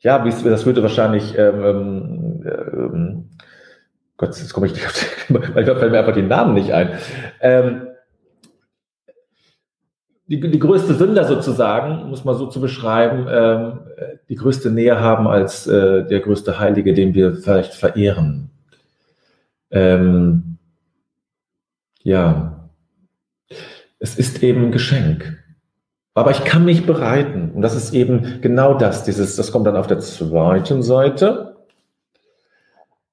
ja, 0.00 0.18
das 0.18 0.66
würde 0.66 0.82
wahrscheinlich, 0.82 1.36
ähm, 1.38 2.42
ähm, 2.44 3.30
Gott, 4.16 4.36
jetzt 4.36 4.52
komme 4.52 4.66
ich 4.66 4.74
nicht 4.74 4.86
auf, 4.86 4.94
weil 5.54 5.64
da 5.64 5.76
fällt 5.76 5.92
mir 5.92 5.98
einfach 5.98 6.14
die 6.14 6.22
Namen 6.22 6.54
nicht 6.54 6.72
ein. 6.72 6.98
Ähm, 7.40 7.86
die, 10.26 10.40
die 10.40 10.58
größte 10.58 10.94
Sünder 10.94 11.24
sozusagen, 11.24 12.08
muss 12.08 12.24
man 12.24 12.36
so 12.36 12.46
zu 12.46 12.60
beschreiben, 12.60 13.26
ähm, 13.28 13.80
die 14.28 14.36
größte 14.36 14.70
Nähe 14.70 15.00
haben 15.00 15.26
als 15.26 15.66
äh, 15.66 16.06
der 16.06 16.20
größte 16.20 16.58
Heilige, 16.60 16.94
den 16.94 17.14
wir 17.14 17.34
vielleicht 17.34 17.74
verehren. 17.74 18.50
Ähm, 19.70 20.58
ja, 22.02 22.70
es 23.98 24.16
ist 24.16 24.42
eben 24.42 24.66
ein 24.66 24.72
Geschenk. 24.72 25.36
Aber 26.14 26.32
ich 26.32 26.44
kann 26.44 26.64
mich 26.64 26.86
bereiten. 26.86 27.52
Und 27.54 27.62
das 27.62 27.74
ist 27.76 27.94
eben 27.94 28.40
genau 28.40 28.74
das. 28.74 29.04
Dieses, 29.04 29.36
das 29.36 29.52
kommt 29.52 29.66
dann 29.66 29.76
auf 29.76 29.86
der 29.86 30.00
zweiten 30.00 30.82
Seite. 30.82 31.56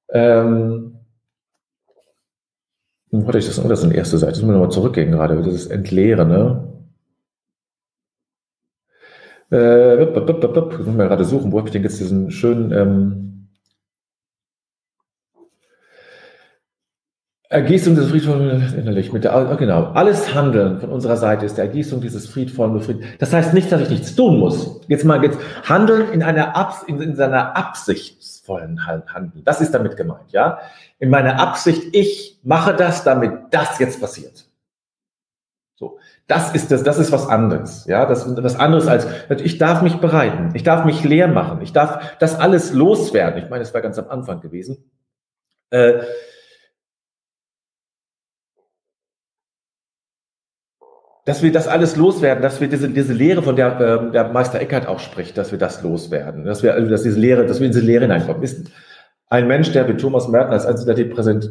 Ähm, 0.10 0.98
hatte 3.26 3.38
ich 3.40 3.48
das, 3.48 3.64
oh, 3.64 3.68
das 3.68 3.84
ist 3.84 3.92
die 3.92 3.96
erste 3.96 4.18
Seite, 4.18 4.34
das 4.34 4.42
müssen 4.42 4.54
wir 4.54 4.58
nochmal 4.60 4.72
zurückgehen 4.72 5.12
gerade, 5.12 5.38
das 5.38 5.54
ist 5.54 5.68
Entleere, 5.68 6.26
ne? 6.26 6.64
Äh, 9.52 10.04
ich 10.04 10.86
muss 10.86 10.96
mal 10.96 11.08
gerade 11.08 11.24
suchen, 11.24 11.52
wo 11.52 11.58
habe 11.58 11.70
ich 11.70 11.74
denn 11.74 11.84
jetzt 11.84 12.00
diesen 12.00 12.32
schönen 12.32 12.72
ähm, 12.72 13.37
Ergießung 17.50 17.96
des 17.96 18.10
friedvollen 18.10 18.74
innerlich 18.78 19.14
mit 19.14 19.24
der 19.24 19.56
genau 19.58 19.92
alles 19.94 20.34
Handeln 20.36 20.82
von 20.82 20.90
unserer 20.90 21.16
Seite 21.16 21.46
ist 21.46 21.58
der 21.58 21.66
Ergießung 21.66 22.02
dieses 22.02 22.28
friedvollen 22.28 22.74
Befrieden. 22.74 23.06
Das 23.20 23.32
heißt 23.32 23.54
nicht, 23.54 23.72
dass 23.72 23.82
ich 23.82 23.90
nichts 23.90 24.16
tun 24.16 24.38
muss. 24.38 24.82
Jetzt 24.88 25.06
mal 25.06 25.24
jetzt 25.24 25.40
Handeln 25.64 26.12
in 26.12 26.24
einer 26.24 26.58
Abs 26.58 26.84
in, 26.84 27.02
in 27.02 27.16
seiner 27.16 27.56
absichtsvollen 27.56 28.86
Handeln. 28.86 29.44
Das 29.46 29.62
ist 29.62 29.74
damit 29.74 29.96
gemeint, 29.96 30.32
ja 30.32 30.60
in 31.00 31.10
meiner 31.10 31.40
Absicht, 31.40 31.96
ich 31.96 32.40
mache 32.44 32.74
das, 32.74 33.04
damit 33.04 33.34
das 33.52 33.80
jetzt 33.80 34.02
passiert. 34.02 34.46
So, 35.76 36.00
das 36.26 36.56
ist 36.56 36.72
das, 36.72 36.84
das 36.84 36.98
ist 36.98 37.12
was 37.12 37.28
anderes, 37.28 37.86
ja, 37.86 38.08
das 38.08 38.26
ist 38.26 38.44
was 38.44 38.56
anderes 38.56 38.88
als 38.88 39.08
ich 39.30 39.60
darf 39.60 39.84
mich 39.84 39.98
bereiten, 39.98 40.50
ich 40.56 40.64
darf 40.64 40.86
mich 40.86 41.04
leer 41.04 41.28
machen, 41.28 41.62
ich 41.62 41.72
darf 41.72 42.18
das 42.18 42.40
alles 42.40 42.74
loswerden. 42.74 43.44
Ich 43.44 43.50
meine, 43.50 43.62
es 43.62 43.74
war 43.74 43.82
ganz 43.82 44.00
am 44.00 44.10
Anfang 44.10 44.42
gewesen. 44.42 44.90
Äh, 45.70 46.02
dass 51.28 51.44
wir 51.44 51.52
das 51.52 51.68
alles 51.68 51.98
loswerden, 51.98 52.42
dass 52.42 52.62
wir 52.62 52.70
diese, 52.70 52.88
diese 52.90 53.12
Lehre, 53.12 53.44
von 53.44 53.58
der 53.58 53.80
äh, 53.82 54.12
der 54.12 54.30
Meister 54.30 54.62
Eckhart 54.62 54.88
auch 54.88 55.00
spricht, 55.00 55.38
dass 55.38 55.52
wir 55.52 55.60
das 55.60 55.84
loswerden, 55.84 56.46
dass 56.46 56.64
wir, 56.64 56.74
also, 56.74 56.90
dass 56.90 57.04
diese 57.04 57.20
Lehre, 57.20 57.46
dass 57.46 57.60
wir 57.60 57.68
in 57.68 57.74
diese 57.74 57.86
Lehre 57.86 58.06
hineinkommen. 58.06 58.42
Ist, 58.42 58.72
ein 59.30 59.46
Mensch, 59.46 59.74
der 59.74 59.90
wie 59.90 59.98
Thomas 59.98 60.30
Merton 60.30 60.54
als 60.54 60.66
Einzelner 60.66 60.96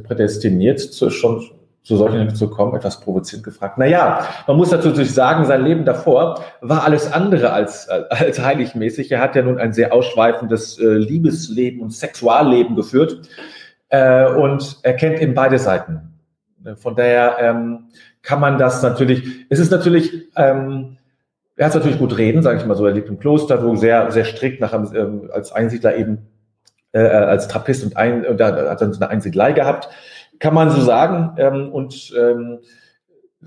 prädestiniert, 0.02 0.80
zu, 0.80 1.10
schon 1.10 1.44
zu 1.82 1.96
solchen 1.98 2.34
zu 2.34 2.48
kommen, 2.48 2.74
etwas 2.74 3.00
provozierend 3.00 3.44
gefragt. 3.44 3.76
Na 3.76 3.84
ja, 3.84 4.26
man 4.46 4.56
muss 4.56 4.70
natürlich 4.70 5.12
sagen, 5.12 5.44
sein 5.44 5.62
Leben 5.62 5.84
davor 5.84 6.42
war 6.62 6.84
alles 6.84 7.12
andere 7.12 7.52
als, 7.52 7.86
als 7.90 8.42
heiligmäßig. 8.42 9.12
Er 9.12 9.20
hat 9.20 9.36
ja 9.36 9.42
nun 9.42 9.58
ein 9.58 9.74
sehr 9.74 9.92
ausschweifendes 9.92 10.78
äh, 10.78 10.86
Liebesleben 10.86 11.82
und 11.82 11.90
Sexualleben 11.90 12.76
geführt 12.76 13.28
äh, 13.90 14.26
und 14.26 14.78
er 14.82 14.94
kennt 14.94 15.20
eben 15.20 15.34
beide 15.34 15.58
Seiten. 15.58 16.14
Von 16.76 16.96
daher 16.96 17.36
ähm, 17.40 17.90
kann 18.26 18.40
man 18.40 18.58
das 18.58 18.82
natürlich, 18.82 19.46
es 19.50 19.60
ist 19.60 19.70
natürlich, 19.70 20.28
ähm, 20.34 20.96
er 21.54 21.66
hat 21.66 21.74
natürlich 21.76 21.98
gut 21.98 22.18
reden, 22.18 22.42
sage 22.42 22.58
ich 22.58 22.66
mal 22.66 22.74
so, 22.74 22.84
er 22.84 22.92
lebt 22.92 23.08
im 23.08 23.20
Kloster, 23.20 23.64
wo 23.64 23.76
sehr, 23.76 24.10
sehr 24.10 24.24
strikt 24.24 24.60
nach, 24.60 24.72
ähm, 24.72 25.30
als 25.32 25.52
Einsiedler 25.52 25.96
eben 25.96 26.26
äh, 26.90 26.98
als 26.98 27.46
Trappist 27.46 27.84
und 27.84 27.96
ein, 27.96 28.26
und 28.26 28.40
da 28.40 28.68
hat 28.68 28.80
dann 28.80 28.92
so 28.92 29.00
eine 29.00 29.10
Einsiedelei 29.10 29.52
gehabt, 29.52 29.88
kann 30.40 30.54
man 30.54 30.70
so 30.70 30.80
sagen. 30.80 31.36
Ähm, 31.38 31.72
und 31.72 32.12
ähm, 32.18 32.58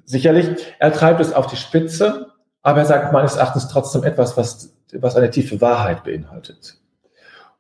sicherlich, 0.06 0.48
er 0.80 0.94
treibt 0.94 1.20
es 1.20 1.34
auf 1.34 1.48
die 1.48 1.58
Spitze, 1.58 2.28
aber 2.62 2.80
er 2.80 2.86
sagt 2.86 3.12
meines 3.12 3.36
Erachtens 3.36 3.68
trotzdem 3.68 4.04
etwas, 4.06 4.38
was, 4.38 4.78
was 4.94 5.18
eine 5.18 5.30
tiefe 5.30 5.60
Wahrheit 5.60 6.06
beinhaltet. 6.06 6.78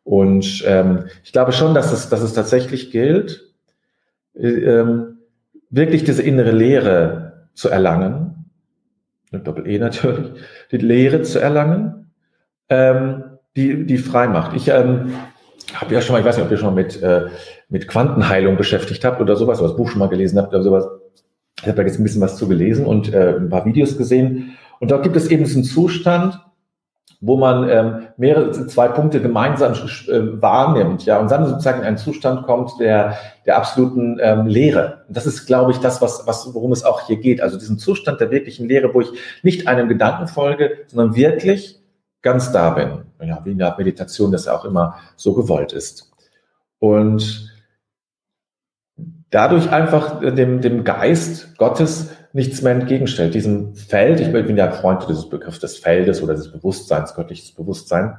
Und 0.05 0.63
ähm, 0.65 1.07
ich 1.25 1.33
glaube 1.33 1.51
schon, 1.51 1.73
dass 1.73 1.91
es, 1.91 2.07
dass 2.07 2.21
es 2.21 2.33
tatsächlich 2.33 2.91
gilt, 2.91 3.51
äh, 4.35 4.47
ähm, 4.47 5.18
wirklich 5.69 6.03
diese 6.03 6.23
innere 6.23 6.51
Lehre 6.51 7.47
zu 7.53 7.69
erlangen, 7.69 8.45
mit 9.31 9.47
Doppel-E 9.47 9.79
natürlich, 9.79 10.31
die 10.71 10.77
Lehre 10.77 11.21
zu 11.21 11.39
erlangen, 11.39 12.11
ähm, 12.69 13.23
die, 13.55 13.85
die 13.85 13.97
frei 13.97 14.27
macht. 14.27 14.55
Ich 14.55 14.67
ähm, 14.69 15.13
habe 15.73 15.93
ja 15.93 16.01
schon 16.01 16.13
mal, 16.13 16.19
ich 16.19 16.25
weiß 16.25 16.37
nicht, 16.37 16.45
ob 16.45 16.51
ihr 16.51 16.57
schon 16.57 16.73
mal 16.73 16.81
mit, 16.81 17.01
äh, 17.01 17.27
mit 17.67 17.87
Quantenheilung 17.87 18.57
beschäftigt 18.57 19.03
habt 19.05 19.21
oder 19.21 19.35
sowas, 19.35 19.59
oder 19.59 19.69
das 19.69 19.77
Buch 19.77 19.89
schon 19.89 19.99
mal 19.99 20.09
gelesen 20.09 20.39
habt 20.39 20.53
oder 20.53 20.63
sowas. 20.63 20.87
Ich 21.61 21.67
habe 21.67 21.75
da 21.75 21.83
jetzt 21.83 21.99
ein 21.99 22.03
bisschen 22.03 22.21
was 22.21 22.37
zu 22.37 22.47
gelesen 22.47 22.85
und 22.85 23.13
äh, 23.13 23.35
ein 23.35 23.49
paar 23.49 23.65
Videos 23.65 23.97
gesehen. 23.97 24.57
Und 24.79 24.91
dort 24.91 25.03
gibt 25.03 25.17
es 25.17 25.27
eben 25.27 25.43
diesen 25.43 25.63
Zustand, 25.63 26.39
wo 27.21 27.35
man 27.35 27.69
ähm, 27.69 28.07
mehrere 28.15 28.51
zwei 28.67 28.87
Punkte 28.87 29.21
gemeinsam 29.21 29.73
äh, 29.73 30.41
wahrnimmt, 30.41 31.05
ja, 31.05 31.19
und 31.19 31.29
dann 31.29 31.45
sozusagen 31.45 31.81
in 31.81 31.85
einen 31.85 31.97
Zustand 31.97 32.45
kommt 32.45 32.79
der 32.79 33.17
der 33.49 33.57
absoluten 33.57 34.19
ähm, 34.21 34.45
Leere. 34.45 35.05
Und 35.07 35.17
das 35.17 35.25
ist, 35.25 35.47
glaube 35.47 35.71
ich, 35.71 35.79
das, 35.79 36.03
was, 36.03 36.27
was 36.27 36.53
worum 36.53 36.71
es 36.71 36.83
auch 36.83 37.07
hier 37.07 37.17
geht. 37.17 37.41
Also 37.41 37.57
diesen 37.57 37.79
Zustand 37.79 38.21
der 38.21 38.29
wirklichen 38.29 38.67
Leere, 38.67 38.93
wo 38.93 39.01
ich 39.01 39.09
nicht 39.41 39.67
einem 39.67 39.89
Gedanken 39.89 40.27
folge, 40.27 40.77
sondern 40.85 41.15
wirklich 41.15 41.81
ganz 42.21 42.51
da 42.51 42.69
bin. 42.69 43.05
Ja, 43.21 43.41
wie 43.43 43.53
in 43.53 43.57
der 43.57 43.75
Meditation 43.75 44.31
das 44.31 44.45
ja 44.45 44.55
auch 44.55 44.65
immer 44.65 44.99
so 45.15 45.33
gewollt 45.33 45.73
ist. 45.73 46.11
Und 46.77 47.51
dadurch 49.31 49.71
einfach 49.71 50.19
dem, 50.19 50.61
dem 50.61 50.83
Geist 50.83 51.57
Gottes 51.57 52.11
nichts 52.33 52.61
mehr 52.61 52.73
entgegenstellt. 52.73 53.33
Diesem 53.33 53.75
Feld, 53.75 54.19
ich 54.19 54.31
bin 54.31 54.57
ja 54.57 54.71
Freund 54.71 55.05
dieses 55.07 55.29
Begriffs 55.29 55.59
des 55.59 55.77
Feldes 55.77 56.21
oder 56.21 56.33
des 56.33 56.51
Bewusstseins, 56.51 57.15
göttliches 57.15 57.51
Bewusstsein, 57.51 58.17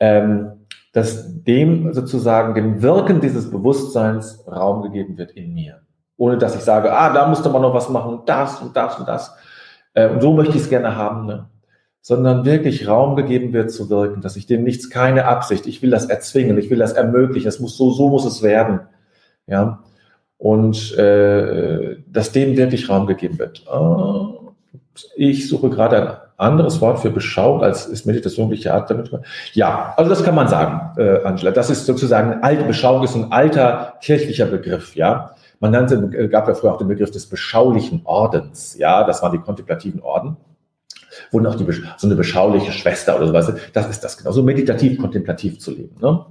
ähm, 0.00 0.66
dass 0.92 1.42
dem 1.44 1.92
sozusagen, 1.92 2.54
dem 2.54 2.82
Wirken 2.82 3.20
dieses 3.20 3.50
Bewusstseins 3.50 4.44
Raum 4.46 4.82
gegeben 4.82 5.18
wird 5.18 5.32
in 5.32 5.54
mir. 5.54 5.80
Ohne 6.16 6.38
dass 6.38 6.56
ich 6.56 6.62
sage, 6.62 6.92
ah, 6.92 7.12
da 7.12 7.28
musste 7.28 7.48
man 7.48 7.62
noch 7.62 7.74
was 7.74 7.88
machen, 7.88 8.22
das 8.26 8.60
und 8.60 8.76
das 8.76 8.98
und 8.98 9.06
das. 9.06 9.32
Äh, 9.94 10.08
und 10.08 10.20
so 10.20 10.32
möchte 10.32 10.56
ich 10.56 10.62
es 10.62 10.68
gerne 10.68 10.96
haben. 10.96 11.26
Ne? 11.26 11.48
sondern 12.08 12.46
wirklich 12.46 12.88
Raum 12.88 13.16
gegeben 13.16 13.52
wird 13.52 13.70
zu 13.70 13.90
wirken, 13.90 14.22
dass 14.22 14.36
ich 14.36 14.46
dem 14.46 14.62
nichts, 14.62 14.88
keine 14.88 15.26
Absicht, 15.26 15.66
ich 15.66 15.82
will 15.82 15.90
das 15.90 16.06
erzwingen, 16.06 16.56
ich 16.56 16.70
will 16.70 16.78
das 16.78 16.94
ermöglichen, 16.94 17.48
es 17.48 17.60
muss 17.60 17.76
so, 17.76 17.90
so 17.90 18.08
muss 18.08 18.24
es 18.24 18.42
werden, 18.42 18.80
ja, 19.46 19.82
und 20.38 20.96
äh, 20.96 21.96
dass 22.06 22.32
dem 22.32 22.56
wirklich 22.56 22.88
Raum 22.88 23.06
gegeben 23.06 23.38
wird. 23.38 23.64
Oh, 23.66 24.52
ich 25.16 25.48
suche 25.48 25.68
gerade 25.68 26.10
ein 26.10 26.16
anderes 26.36 26.80
Wort 26.80 27.00
für 27.00 27.10
beschauung 27.10 27.62
als 27.62 27.86
ist 27.86 28.06
Meditation 28.06 28.50
welche 28.50 28.72
Art 28.72 28.90
damit. 28.90 29.10
Ja, 29.52 29.94
also 29.96 30.08
das 30.08 30.22
kann 30.22 30.34
man 30.34 30.48
sagen, 30.48 30.98
äh, 30.98 31.22
Angela. 31.24 31.50
Das 31.50 31.70
ist 31.70 31.86
sozusagen 31.86 32.42
alte 32.42 32.64
Beschauung 32.64 33.02
ist 33.02 33.14
ein 33.16 33.32
alter 33.32 33.94
kirchlicher 34.00 34.46
Begriff, 34.46 34.94
ja. 34.94 35.34
Man 35.60 35.72
nannte, 35.72 35.96
äh, 36.16 36.28
gab 36.28 36.46
ja 36.46 36.54
früher 36.54 36.72
auch 36.72 36.78
den 36.78 36.88
Begriff 36.88 37.10
des 37.10 37.26
beschaulichen 37.26 38.02
Ordens, 38.04 38.78
ja. 38.78 39.04
Das 39.04 39.22
waren 39.22 39.32
die 39.32 39.38
kontemplativen 39.38 40.00
Orden. 40.00 40.36
Wurden 41.32 41.46
auch 41.46 41.56
die, 41.56 41.66
so 41.96 42.06
eine 42.06 42.14
beschauliche 42.14 42.70
Schwester 42.70 43.16
oder 43.16 43.26
sowas. 43.26 43.52
Das 43.72 43.88
ist 43.88 44.04
das 44.04 44.16
genau. 44.18 44.30
So 44.30 44.42
meditativ, 44.44 45.00
kontemplativ 45.00 45.58
zu 45.58 45.72
leben, 45.72 45.96
ne? 46.00 46.24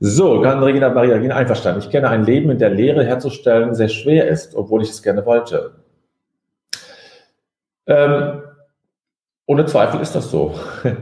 So, 0.00 0.40
kann 0.42 0.62
Regina 0.62 0.90
Maria 0.90 1.16
Regina 1.16 1.34
einverstanden. 1.34 1.80
Ich 1.80 1.90
kenne 1.90 2.08
ein 2.08 2.24
Leben 2.24 2.50
in 2.50 2.58
der 2.58 2.70
Lehre 2.70 3.04
herzustellen 3.04 3.74
sehr 3.74 3.88
schwer 3.88 4.28
ist, 4.28 4.54
obwohl 4.54 4.82
ich 4.82 4.90
es 4.90 5.02
gerne 5.02 5.26
wollte. 5.26 5.72
Ähm, 7.86 8.42
ohne 9.46 9.66
Zweifel 9.66 10.00
ist 10.00 10.14
das 10.14 10.30
so. 10.30 10.54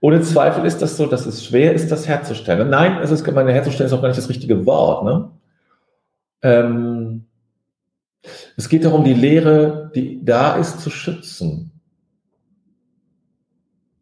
ohne 0.00 0.20
Zweifel 0.20 0.64
ist 0.66 0.80
das 0.82 0.96
so, 0.96 1.06
dass 1.06 1.26
es 1.26 1.44
schwer 1.44 1.72
ist, 1.72 1.90
das 1.90 2.06
herzustellen. 2.06 2.70
Nein, 2.70 2.98
es 3.02 3.10
ist 3.10 3.24
gemein, 3.24 3.48
herzustellen 3.48 3.88
ist 3.88 3.92
auch 3.92 4.02
gar 4.02 4.08
nicht 4.08 4.18
das 4.18 4.28
richtige 4.28 4.66
Wort. 4.66 5.04
Ne? 5.04 5.30
Ähm, 6.42 7.26
es 8.56 8.68
geht 8.68 8.84
darum, 8.84 9.04
die 9.04 9.14
Lehre, 9.14 9.90
die 9.94 10.24
da 10.24 10.56
ist, 10.56 10.80
zu 10.80 10.90
schützen. 10.90 11.72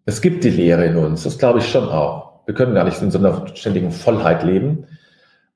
Es 0.04 0.20
gibt 0.20 0.44
die 0.44 0.50
Lehre 0.50 0.84
in 0.84 0.96
uns, 0.96 1.22
das 1.22 1.38
glaube 1.38 1.60
ich 1.60 1.68
schon 1.68 1.88
auch. 1.88 2.25
Wir 2.46 2.54
können 2.54 2.74
gar 2.74 2.84
nicht 2.84 3.02
in 3.02 3.10
so 3.10 3.18
einer 3.18 3.46
ständigen 3.54 3.90
Vollheit 3.90 4.42
leben. 4.42 4.86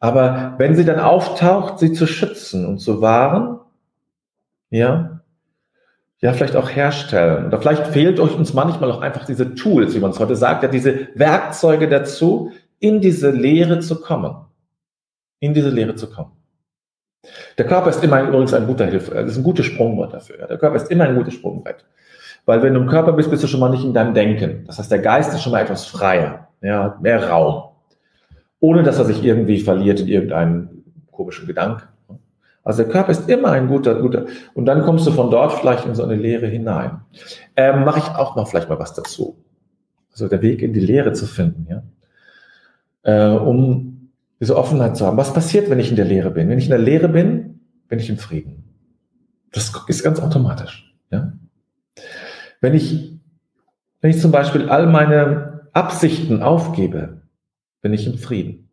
Aber 0.01 0.55
wenn 0.59 0.75
sie 0.75 0.85
dann 0.85 1.01
auftaucht, 1.01 1.79
sie 1.79 1.93
zu 1.93 2.07
schützen 2.07 2.67
und 2.67 2.79
zu 2.79 3.01
wahren, 3.01 3.61
ja, 4.71 5.21
ja, 6.21 6.35
vielleicht 6.35 6.57
auch 6.57 6.69
herstellen. 6.69 7.47
Oder 7.47 7.61
vielleicht 7.61 7.87
fehlt 7.89 8.21
euch 8.21 8.35
uns 8.35 8.53
manchmal 8.53 8.91
auch 8.93 9.01
einfach 9.01 9.25
diese 9.25 9.55
Tools, 9.55 9.95
wie 9.95 10.01
man 10.01 10.11
es 10.11 10.19
heute 10.19 10.37
sagt, 10.37 10.63
ja, 10.63 10.69
diese 10.69 11.09
Werkzeuge 11.15 11.89
dazu, 11.89 12.53
in 12.79 13.01
diese 13.01 13.31
Lehre 13.31 13.81
zu 13.81 14.01
kommen. 14.01 14.35
In 15.39 15.55
diese 15.55 15.71
Lehre 15.71 15.95
zu 15.95 16.11
kommen. 16.11 16.33
Der 17.57 17.67
Körper 17.67 17.91
ist 17.91 18.03
immer 18.05 18.23
übrigens 18.23 18.53
ein 18.53 18.67
guter 18.67 18.87
Hilfe, 18.87 19.15
das 19.15 19.33
ist 19.33 19.39
ein 19.39 19.45
gutes 19.45 19.67
Sprungbrett 19.67 20.13
dafür. 20.13 20.47
Der 20.47 20.59
Körper 20.59 20.77
ist 20.77 20.91
immer 20.91 21.05
ein 21.05 21.15
gutes 21.15 21.35
Sprungbrett. 21.35 21.85
Weil 22.47 22.63
wenn 22.63 22.75
du 22.75 22.81
im 22.81 22.87
Körper 22.87 23.13
bist, 23.13 23.31
bist 23.31 23.43
du 23.43 23.47
schon 23.47 23.61
mal 23.61 23.71
nicht 23.71 23.85
in 23.85 23.93
deinem 23.93 24.15
Denken. 24.15 24.65
Das 24.67 24.79
heißt, 24.79 24.91
der 24.91 25.01
Geist 25.01 25.33
ist 25.35 25.43
schon 25.43 25.53
mal 25.53 25.61
etwas 25.61 25.87
freier, 25.87 26.49
ja, 26.63 26.99
mehr 27.01 27.29
Raum. 27.29 27.71
Ohne 28.61 28.83
dass 28.83 28.99
er 28.99 29.07
sich 29.07 29.25
irgendwie 29.25 29.61
verliert 29.61 30.01
in 30.01 30.09
irgendeinen 30.09 30.85
komischen 31.11 31.47
Gedanken. 31.47 31.85
Also 32.63 32.83
der 32.83 32.93
Körper 32.93 33.11
ist 33.11 33.29
immer 33.29 33.53
ein 33.53 33.69
guter, 33.69 33.95
guter. 34.01 34.27
Und 34.55 34.67
dann 34.67 34.83
kommst 34.83 35.07
du 35.07 35.13
von 35.13 35.31
dort 35.31 35.53
vielleicht 35.55 35.87
in 35.87 35.95
so 35.95 36.05
eine 36.05 36.15
Lehre 36.15 36.47
hinein. 36.47 37.01
Ähm, 37.57 37.85
Mache 37.85 38.01
ich 38.01 38.05
auch 38.05 38.37
noch 38.37 38.49
vielleicht 38.49 38.69
mal 38.69 38.79
was 38.79 38.93
dazu. 38.93 39.43
Also 40.13 40.29
der 40.29 40.43
Weg 40.43 40.63
in 40.63 40.73
die 40.73 40.81
Lehre 40.81 41.13
zu 41.13 41.27
finden, 41.27 41.67
ja. 41.71 41.83
Äh, 43.03 43.39
um 43.39 44.11
diese 44.41 44.57
Offenheit 44.57 44.97
zu 44.97 45.07
haben. 45.07 45.17
Was 45.17 45.33
passiert, 45.33 45.71
wenn 45.71 45.79
ich 45.79 45.91
in 45.91 45.97
der 45.97 46.05
Lehre 46.05 46.31
bin? 46.31 46.49
Wenn 46.49 46.59
ich 46.59 46.65
in 46.65 46.71
der 46.71 46.79
Lehre 46.79 47.09
bin, 47.09 47.61
bin 47.89 47.99
ich 47.99 48.11
im 48.11 48.19
Frieden. 48.19 48.65
Das 49.53 49.73
ist 49.89 50.03
ganz 50.03 50.21
automatisch, 50.21 50.95
ja. 51.11 51.33
Wenn 52.61 52.75
ich, 52.75 53.19
wenn 54.01 54.11
ich 54.11 54.21
zum 54.21 54.33
Beispiel 54.33 54.69
all 54.69 54.87
meine 54.87 55.50
Absichten 55.73 56.43
aufgebe, 56.43 57.23
bin 57.83 57.93
ich 57.93 58.07
im 58.07 58.19
Frieden. 58.19 58.71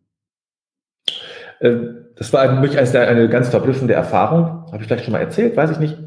Äh, 1.59 1.75
das 2.15 2.33
war 2.33 2.47
für 2.47 2.61
mich 2.61 2.77
eine, 2.77 3.29
ganz 3.29 3.49
verblüffende 3.49 3.93
Erfahrung. 3.93 4.65
Habe 4.71 4.77
ich 4.81 4.87
vielleicht 4.87 5.05
schon 5.05 5.13
mal 5.13 5.19
erzählt, 5.19 5.55
weiß 5.55 5.71
ich 5.71 5.79
nicht. 5.79 5.97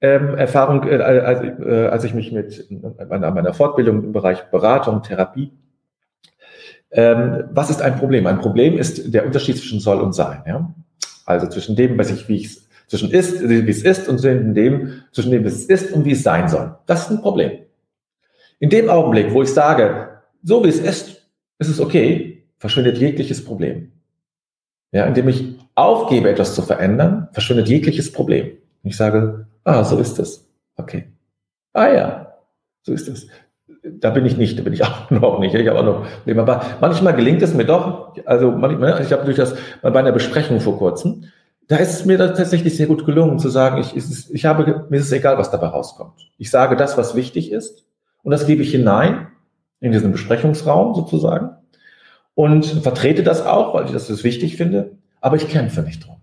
Ähm, 0.00 0.36
Erfahrung, 0.36 0.82
äh, 0.88 0.96
als, 0.96 1.58
äh, 1.60 1.86
als 1.86 2.04
ich 2.04 2.14
mich 2.14 2.32
mit 2.32 2.66
meiner, 3.08 3.54
Fortbildung 3.54 4.02
im 4.02 4.12
Bereich 4.12 4.42
Beratung, 4.50 5.02
Therapie. 5.02 5.52
Ähm, 6.90 7.44
was 7.52 7.70
ist 7.70 7.80
ein 7.80 7.96
Problem? 7.96 8.26
Ein 8.26 8.40
Problem 8.40 8.76
ist 8.76 9.14
der 9.14 9.24
Unterschied 9.24 9.56
zwischen 9.56 9.78
soll 9.78 10.00
und 10.00 10.12
sein. 10.12 10.42
Ja? 10.46 10.74
Also 11.24 11.46
zwischen 11.46 11.76
dem, 11.76 11.96
was 11.98 12.10
ich, 12.10 12.28
wie 12.28 12.36
ich 12.36 12.58
zwischen 12.88 13.10
ist, 13.10 13.48
wie 13.48 13.70
es 13.70 13.82
ist 13.82 14.08
und 14.08 14.18
zwischen 14.18 14.54
dem, 14.54 15.02
zwischen 15.12 15.30
dem, 15.30 15.44
wie 15.44 15.48
es 15.48 15.64
ist 15.66 15.92
und 15.92 16.04
wie 16.04 16.12
es 16.12 16.22
sein 16.24 16.48
soll. 16.48 16.74
Das 16.86 17.02
ist 17.02 17.10
ein 17.10 17.22
Problem. 17.22 17.52
In 18.58 18.68
dem 18.68 18.90
Augenblick, 18.90 19.32
wo 19.32 19.42
ich 19.42 19.54
sage, 19.54 20.11
so 20.42 20.64
wie 20.64 20.68
es 20.68 20.78
ist, 20.78 21.22
ist 21.58 21.68
es 21.68 21.80
okay, 21.80 22.44
verschwindet 22.58 22.98
jegliches 22.98 23.44
Problem. 23.44 23.92
Ja, 24.92 25.06
indem 25.06 25.28
ich 25.28 25.56
aufgebe, 25.74 26.30
etwas 26.30 26.54
zu 26.54 26.62
verändern, 26.62 27.28
verschwindet 27.32 27.68
jegliches 27.68 28.12
Problem. 28.12 28.52
Ich 28.82 28.96
sage, 28.96 29.46
ah, 29.64 29.84
so 29.84 29.98
ist 29.98 30.18
es. 30.18 30.48
Okay. 30.76 31.06
Ah 31.72 31.88
ja, 31.88 32.34
so 32.82 32.92
ist 32.92 33.08
es. 33.08 33.28
Da 33.84 34.10
bin 34.10 34.26
ich 34.26 34.36
nicht, 34.36 34.58
da 34.58 34.62
bin 34.62 34.72
ich 34.72 34.84
auch 34.84 35.10
noch 35.10 35.38
nicht. 35.38 35.54
Ich 35.54 35.66
habe 35.66 35.78
auch 35.78 35.84
noch 35.84 36.36
Aber 36.36 36.64
manchmal 36.80 37.14
gelingt 37.14 37.42
es 37.42 37.54
mir 37.54 37.64
doch, 37.64 38.16
also 38.26 38.50
manchmal, 38.50 39.02
ich 39.02 39.12
habe 39.12 39.24
durch 39.24 39.36
das 39.36 39.54
bei 39.80 39.94
einer 39.94 40.12
Besprechung 40.12 40.60
vor 40.60 40.78
kurzem, 40.78 41.24
da 41.68 41.76
ist 41.76 41.94
es 41.94 42.04
mir 42.04 42.18
tatsächlich 42.18 42.76
sehr 42.76 42.86
gut 42.86 43.06
gelungen 43.06 43.38
zu 43.38 43.48
sagen, 43.48 43.80
ich, 43.80 43.96
ich 43.96 44.44
habe, 44.44 44.86
mir 44.90 44.96
ist 44.98 45.06
es 45.06 45.12
egal, 45.12 45.38
was 45.38 45.50
dabei 45.50 45.68
rauskommt. 45.68 46.28
Ich 46.36 46.50
sage 46.50 46.76
das, 46.76 46.98
was 46.98 47.14
wichtig 47.14 47.50
ist, 47.50 47.86
und 48.22 48.30
das 48.30 48.46
gebe 48.46 48.62
ich 48.62 48.72
hinein 48.72 49.28
in 49.82 49.92
diesen 49.92 50.12
Besprechungsraum 50.12 50.94
sozusagen 50.94 51.50
und 52.34 52.64
vertrete 52.64 53.22
das 53.22 53.44
auch, 53.44 53.74
weil 53.74 53.84
ich 53.84 53.92
das 53.92 54.24
wichtig 54.24 54.56
finde, 54.56 54.92
aber 55.20 55.36
ich 55.36 55.48
kämpfe 55.48 55.82
nicht 55.82 56.06
drum. 56.06 56.16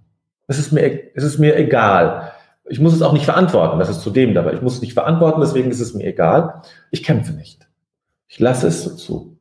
Es 0.48 0.58
ist 0.58 0.72
mir, 0.72 1.14
es 1.14 1.24
ist 1.24 1.38
mir 1.38 1.56
egal. 1.56 2.32
Ich 2.66 2.80
muss 2.80 2.94
es 2.94 3.02
auch 3.02 3.14
nicht 3.14 3.26
verantworten, 3.26 3.78
das 3.78 3.90
ist 3.90 4.02
zudem 4.02 4.34
dabei. 4.34 4.54
Ich 4.54 4.62
muss 4.62 4.76
es 4.76 4.82
nicht 4.82 4.94
verantworten, 4.94 5.42
deswegen 5.42 5.70
ist 5.70 5.82
es 5.82 5.94
mir 5.94 6.06
egal. 6.06 6.62
Ich 6.90 7.04
kämpfe 7.04 7.34
nicht. 7.34 7.68
Ich 8.28 8.40
lasse 8.40 8.68
es 8.68 8.84
so 8.84 8.96
zu. 8.96 9.38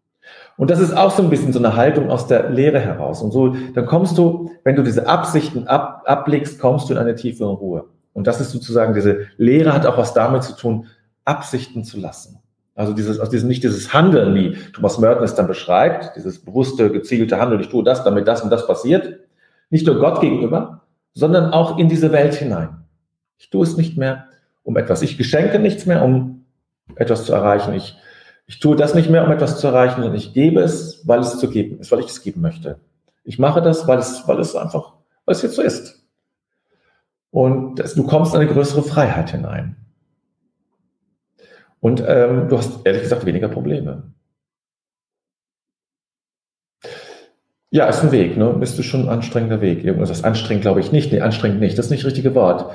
Und 0.56 0.70
das 0.70 0.80
ist 0.80 0.96
auch 0.96 1.12
so 1.12 1.22
ein 1.22 1.30
bisschen 1.30 1.52
so 1.52 1.60
eine 1.60 1.76
Haltung 1.76 2.10
aus 2.10 2.26
der 2.26 2.50
Lehre 2.50 2.80
heraus. 2.80 3.22
Und 3.22 3.30
so, 3.30 3.54
dann 3.74 3.86
kommst 3.86 4.18
du, 4.18 4.50
wenn 4.64 4.74
du 4.74 4.82
diese 4.82 5.06
Absichten 5.06 5.68
ab, 5.68 6.02
ablegst, 6.06 6.58
kommst 6.58 6.88
du 6.88 6.94
in 6.94 6.98
eine 6.98 7.14
tiefere 7.14 7.52
Ruhe. 7.52 7.84
Und 8.12 8.26
das 8.26 8.40
ist 8.40 8.50
sozusagen, 8.50 8.94
diese 8.94 9.26
Lehre 9.36 9.72
hat 9.72 9.86
auch 9.86 9.96
was 9.96 10.12
damit 10.12 10.42
zu 10.42 10.56
tun, 10.56 10.86
Absichten 11.24 11.84
zu 11.84 12.00
lassen. 12.00 12.37
Also 12.78 12.92
dieses, 12.92 13.18
also 13.18 13.32
dieses, 13.32 13.44
nicht 13.44 13.64
dieses 13.64 13.92
Handeln, 13.92 14.36
wie 14.36 14.56
Thomas 14.72 14.98
Merton 14.98 15.24
es 15.24 15.34
dann 15.34 15.48
beschreibt, 15.48 16.14
dieses 16.14 16.44
bewusste, 16.44 16.92
gezielte 16.92 17.40
Handeln, 17.40 17.60
ich 17.60 17.70
tue 17.70 17.82
das, 17.82 18.04
damit 18.04 18.28
das 18.28 18.42
und 18.42 18.50
das 18.50 18.68
passiert, 18.68 19.18
nicht 19.68 19.84
nur 19.84 19.98
Gott 19.98 20.20
gegenüber, 20.20 20.82
sondern 21.12 21.52
auch 21.52 21.76
in 21.78 21.88
diese 21.88 22.12
Welt 22.12 22.36
hinein. 22.36 22.84
Ich 23.36 23.50
tue 23.50 23.64
es 23.64 23.76
nicht 23.76 23.98
mehr 23.98 24.26
um 24.62 24.76
etwas. 24.76 25.02
Ich 25.02 25.18
geschenke 25.18 25.58
nichts 25.58 25.86
mehr, 25.86 26.04
um 26.04 26.44
etwas 26.94 27.24
zu 27.24 27.32
erreichen. 27.32 27.74
Ich, 27.74 27.96
ich 28.46 28.60
tue 28.60 28.76
das 28.76 28.94
nicht 28.94 29.10
mehr, 29.10 29.24
um 29.24 29.32
etwas 29.32 29.58
zu 29.58 29.66
erreichen, 29.66 29.96
sondern 29.96 30.14
ich 30.14 30.32
gebe 30.32 30.60
es, 30.60 31.02
weil 31.04 31.18
es 31.18 31.36
zu 31.36 31.50
geben 31.50 31.80
ist, 31.80 31.90
weil 31.90 31.98
ich 31.98 32.06
es 32.06 32.22
geben 32.22 32.42
möchte. 32.42 32.78
Ich 33.24 33.40
mache 33.40 33.60
das, 33.60 33.88
weil 33.88 33.98
es, 33.98 34.28
weil 34.28 34.38
es 34.38 34.54
einfach, 34.54 34.92
weil 35.24 35.34
es 35.34 35.42
jetzt 35.42 35.56
so 35.56 35.62
ist. 35.62 36.00
Und 37.32 37.80
das, 37.80 37.94
du 37.94 38.06
kommst 38.06 38.34
in 38.34 38.40
eine 38.40 38.48
größere 38.48 38.84
Freiheit 38.84 39.32
hinein. 39.32 39.74
Und 41.80 42.02
ähm, 42.06 42.48
du 42.48 42.58
hast 42.58 42.84
ehrlich 42.84 43.02
gesagt 43.02 43.24
weniger 43.24 43.48
Probleme. 43.48 44.12
Ja, 47.70 47.86
ist 47.86 48.02
ein 48.02 48.12
Weg, 48.12 48.36
ne? 48.36 48.54
Du 48.58 48.82
schon 48.82 49.02
ein 49.02 49.08
anstrengender 49.08 49.60
Weg. 49.60 49.84
Irgendwas 49.84 50.10
ist 50.10 50.24
anstrengend, 50.24 50.62
glaube 50.62 50.80
ich 50.80 50.90
nicht. 50.90 51.12
Nee, 51.12 51.20
anstrengend 51.20 51.60
nicht. 51.60 51.76
Das 51.76 51.86
ist 51.86 51.90
nicht 51.90 52.02
das 52.02 52.08
richtige 52.08 52.34
Wort. 52.34 52.74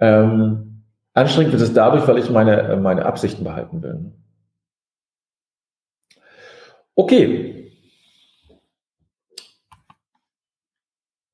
Ähm, 0.00 0.84
anstrengend 1.12 1.52
wird 1.52 1.62
es 1.62 1.72
dadurch, 1.72 2.06
weil 2.08 2.18
ich 2.18 2.30
meine, 2.30 2.60
äh, 2.62 2.76
meine 2.76 3.06
Absichten 3.06 3.44
behalten 3.44 3.82
will. 3.82 4.12
Okay. 6.96 7.72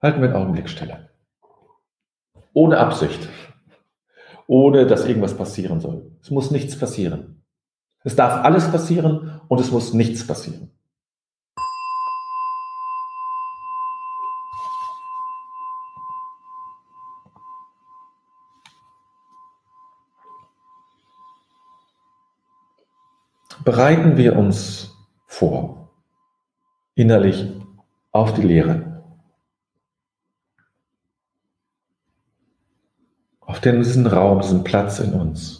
Halten 0.02 0.20
wir 0.20 0.28
einen 0.28 0.36
Augenblick 0.36 0.68
Stille. 0.68 1.10
Ohne 2.52 2.78
Absicht 2.78 3.28
ohne 4.50 4.84
dass 4.84 5.06
irgendwas 5.06 5.36
passieren 5.36 5.78
soll. 5.80 6.10
Es 6.20 6.32
muss 6.32 6.50
nichts 6.50 6.76
passieren. 6.76 7.44
Es 8.02 8.16
darf 8.16 8.44
alles 8.44 8.68
passieren 8.68 9.40
und 9.46 9.60
es 9.60 9.70
muss 9.70 9.94
nichts 9.94 10.26
passieren. 10.26 10.72
Bereiten 23.64 24.16
wir 24.16 24.36
uns 24.36 24.96
vor, 25.26 25.92
innerlich 26.96 27.46
auf 28.10 28.34
die 28.34 28.42
Lehre. 28.42 28.89
Auf 33.50 33.58
diesen 33.60 34.06
Raum, 34.06 34.40
diesen 34.40 34.62
Platz 34.62 35.00
in 35.00 35.12
uns. 35.12 35.59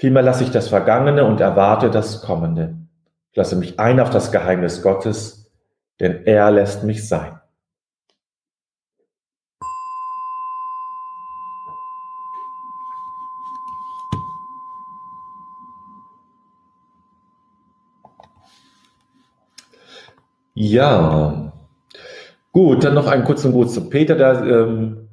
Vielmehr 0.00 0.22
lasse 0.22 0.44
ich 0.44 0.50
das 0.50 0.68
Vergangene 0.68 1.26
und 1.26 1.42
erwarte 1.42 1.90
das 1.90 2.22
Kommende. 2.22 2.74
Ich 3.32 3.36
lasse 3.36 3.54
mich 3.54 3.78
ein 3.78 4.00
auf 4.00 4.08
das 4.08 4.32
Geheimnis 4.32 4.80
Gottes, 4.80 5.52
denn 6.00 6.24
er 6.24 6.50
lässt 6.50 6.84
mich 6.84 7.06
sein. 7.06 7.38
Ja, 20.54 21.52
gut, 22.52 22.84
dann 22.84 22.94
noch 22.94 23.06
einen 23.06 23.24
kurzen 23.24 23.52
Gruß 23.52 23.74
zu 23.74 23.90
Peter, 23.90 24.14
der 24.14 24.44
ähm, 24.46 25.09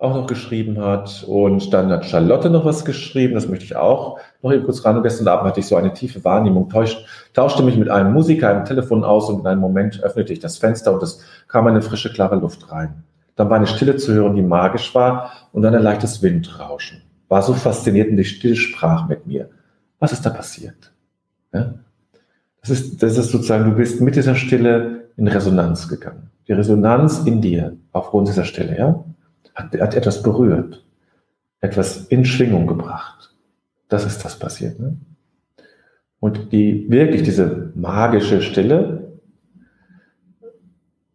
auch 0.00 0.14
noch 0.14 0.26
geschrieben 0.26 0.80
hat. 0.80 1.24
Und 1.28 1.72
dann 1.72 1.90
hat 1.90 2.06
Charlotte 2.06 2.50
noch 2.50 2.64
was 2.64 2.84
geschrieben, 2.84 3.34
das 3.34 3.48
möchte 3.48 3.66
ich 3.66 3.76
auch 3.76 4.18
noch 4.42 4.52
eben 4.52 4.64
kurz 4.64 4.84
ran. 4.84 4.96
Und 4.96 5.02
gestern 5.02 5.28
Abend 5.28 5.46
hatte 5.46 5.60
ich 5.60 5.66
so 5.66 5.76
eine 5.76 5.92
tiefe 5.92 6.24
Wahrnehmung, 6.24 6.68
tauschte, 6.70 7.04
tauschte 7.34 7.62
mich 7.62 7.76
mit 7.76 7.90
einem 7.90 8.12
Musiker 8.12 8.50
im 8.56 8.64
Telefon 8.64 9.04
aus 9.04 9.28
und 9.28 9.40
in 9.40 9.46
einem 9.46 9.60
Moment 9.60 10.02
öffnete 10.02 10.32
ich 10.32 10.40
das 10.40 10.56
Fenster 10.56 10.92
und 10.92 11.02
es 11.02 11.22
kam 11.48 11.66
eine 11.66 11.82
frische, 11.82 12.12
klare 12.12 12.36
Luft 12.36 12.72
rein. 12.72 13.04
Dann 13.36 13.50
war 13.50 13.56
eine 13.56 13.66
Stille 13.66 13.96
zu 13.96 14.12
hören, 14.12 14.34
die 14.34 14.42
magisch 14.42 14.94
war 14.94 15.32
und 15.52 15.62
dann 15.62 15.74
ein 15.74 15.82
leichtes 15.82 16.22
Windrauschen. 16.22 17.02
War 17.28 17.42
so 17.42 17.52
faszinierend 17.52 18.12
und 18.12 18.16
die 18.16 18.24
Stille 18.24 18.56
sprach 18.56 19.06
mit 19.06 19.26
mir. 19.26 19.50
Was 19.98 20.12
ist 20.12 20.24
da 20.24 20.30
passiert? 20.30 20.92
Ja? 21.52 21.74
Das, 22.62 22.70
ist, 22.70 23.02
das 23.02 23.18
ist 23.18 23.30
sozusagen, 23.30 23.64
du 23.64 23.76
bist 23.76 24.00
mit 24.00 24.16
dieser 24.16 24.34
Stille 24.34 25.08
in 25.16 25.28
Resonanz 25.28 25.88
gegangen. 25.88 26.30
Die 26.48 26.52
Resonanz 26.52 27.20
in 27.26 27.42
dir 27.42 27.76
aufgrund 27.92 28.28
dieser 28.28 28.44
Stille, 28.44 28.76
ja? 28.76 29.04
Hat, 29.54 29.78
hat 29.80 29.94
etwas 29.94 30.22
berührt, 30.22 30.84
etwas 31.60 32.06
in 32.06 32.24
Schwingung 32.24 32.66
gebracht. 32.66 33.34
Das 33.88 34.04
ist 34.06 34.24
das 34.24 34.38
passiert. 34.38 34.78
Ne? 34.78 34.96
Und 36.20 36.52
die 36.52 36.90
wirklich 36.90 37.22
diese 37.22 37.72
magische 37.74 38.42
Stille, 38.42 39.18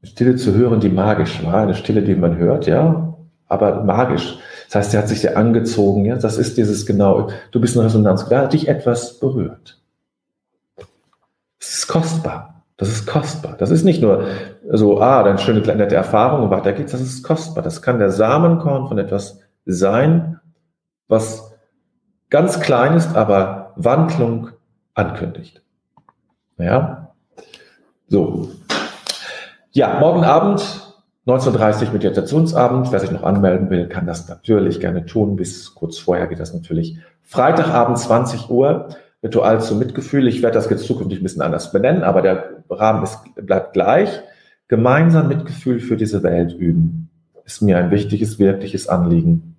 Stille 0.04 0.36
zu 0.36 0.54
hören, 0.54 0.80
die 0.80 0.90
magisch 0.90 1.44
war, 1.44 1.62
eine 1.64 1.76
Stille, 1.76 2.02
die 2.02 2.16
man 2.16 2.38
hört, 2.38 2.68
ja, 2.68 3.18
aber 3.48 3.84
magisch. 3.84 4.38
Das 4.68 4.76
heißt, 4.76 4.92
sie 4.92 4.98
hat 4.98 5.08
sich 5.08 5.22
sehr 5.22 5.38
angezogen, 5.38 6.06
ja, 6.06 6.16
das 6.16 6.38
ist 6.38 6.58
dieses 6.58 6.86
genau, 6.86 7.30
du 7.52 7.62
bist 7.62 7.76
in 7.76 7.82
Resonanz, 7.82 8.28
da 8.28 8.42
hat 8.42 8.54
dich 8.54 8.68
etwas 8.68 9.20
berührt. 9.20 9.80
Es 11.60 11.80
ist 11.80 11.88
kostbar. 11.88 12.55
Das 12.78 12.90
ist 12.90 13.08
kostbar. 13.08 13.56
Das 13.58 13.72
ist 13.72 13.86
nicht 13.86 14.02
nur 14.02 14.26
so, 14.70 15.00
ah, 15.00 15.24
dann 15.24 15.38
schöne 15.38 15.62
nette 15.62 15.96
Erfahrung 15.96 16.44
und 16.44 16.50
weiter 16.50 16.74
geht's. 16.74 16.92
Das 16.92 17.02
ist 17.02 17.24
kostbar. 17.24 17.64
Das 17.64 17.82
kann 17.82 18.00
der 18.00 18.12
Samenkorn 18.12 18.88
von 18.88 18.98
etwas 18.98 19.40
sein, 19.66 20.40
was 21.08 21.54
ganz 22.30 22.60
klein 22.60 22.96
ist, 22.96 23.16
aber 23.16 23.74
Wandlung 23.78 24.50
ankündigt. 24.94 25.62
Ja? 26.58 27.14
So. 28.08 28.50
Ja, 29.72 30.00
morgen 30.00 30.24
Abend 30.24 30.60
19.30 31.28 31.88
Uhr 31.88 31.94
Meditationsabend. 31.94 32.92
Wer 32.92 33.00
sich 33.00 33.12
noch 33.12 33.24
anmelden 33.24 33.70
will, 33.70 33.88
kann 33.88 34.06
das 34.06 34.28
natürlich 34.28 34.80
gerne 34.80 35.06
tun. 35.06 35.38
Bis 35.38 35.74
kurz 35.76 35.98
vorher 35.98 36.28
geht 36.28 36.40
das 36.40 36.54
natürlich. 36.54 36.98
Freitagabend 37.22 37.98
20 37.98 38.50
Uhr 38.50 38.90
Ritual 39.24 39.60
zum 39.62 39.80
Mitgefühl. 39.80 40.28
Ich 40.28 40.44
werde 40.44 40.54
das 40.54 40.70
jetzt 40.70 40.86
zukünftig 40.86 41.20
ein 41.20 41.24
bisschen 41.24 41.42
anders 41.42 41.72
benennen, 41.72 42.04
aber 42.04 42.22
der 42.22 42.55
Rahmen 42.70 43.04
ist, 43.04 43.20
bleibt 43.36 43.74
gleich. 43.74 44.10
Gemeinsam 44.68 45.28
Mitgefühl 45.28 45.80
für 45.80 45.98
diese 45.98 46.24
Welt 46.24 46.54
üben. 46.54 47.10
Ist 47.46 47.62
mir 47.62 47.78
ein 47.78 47.92
wichtiges, 47.92 48.40
wirkliches 48.40 48.88
Anliegen. 48.88 49.56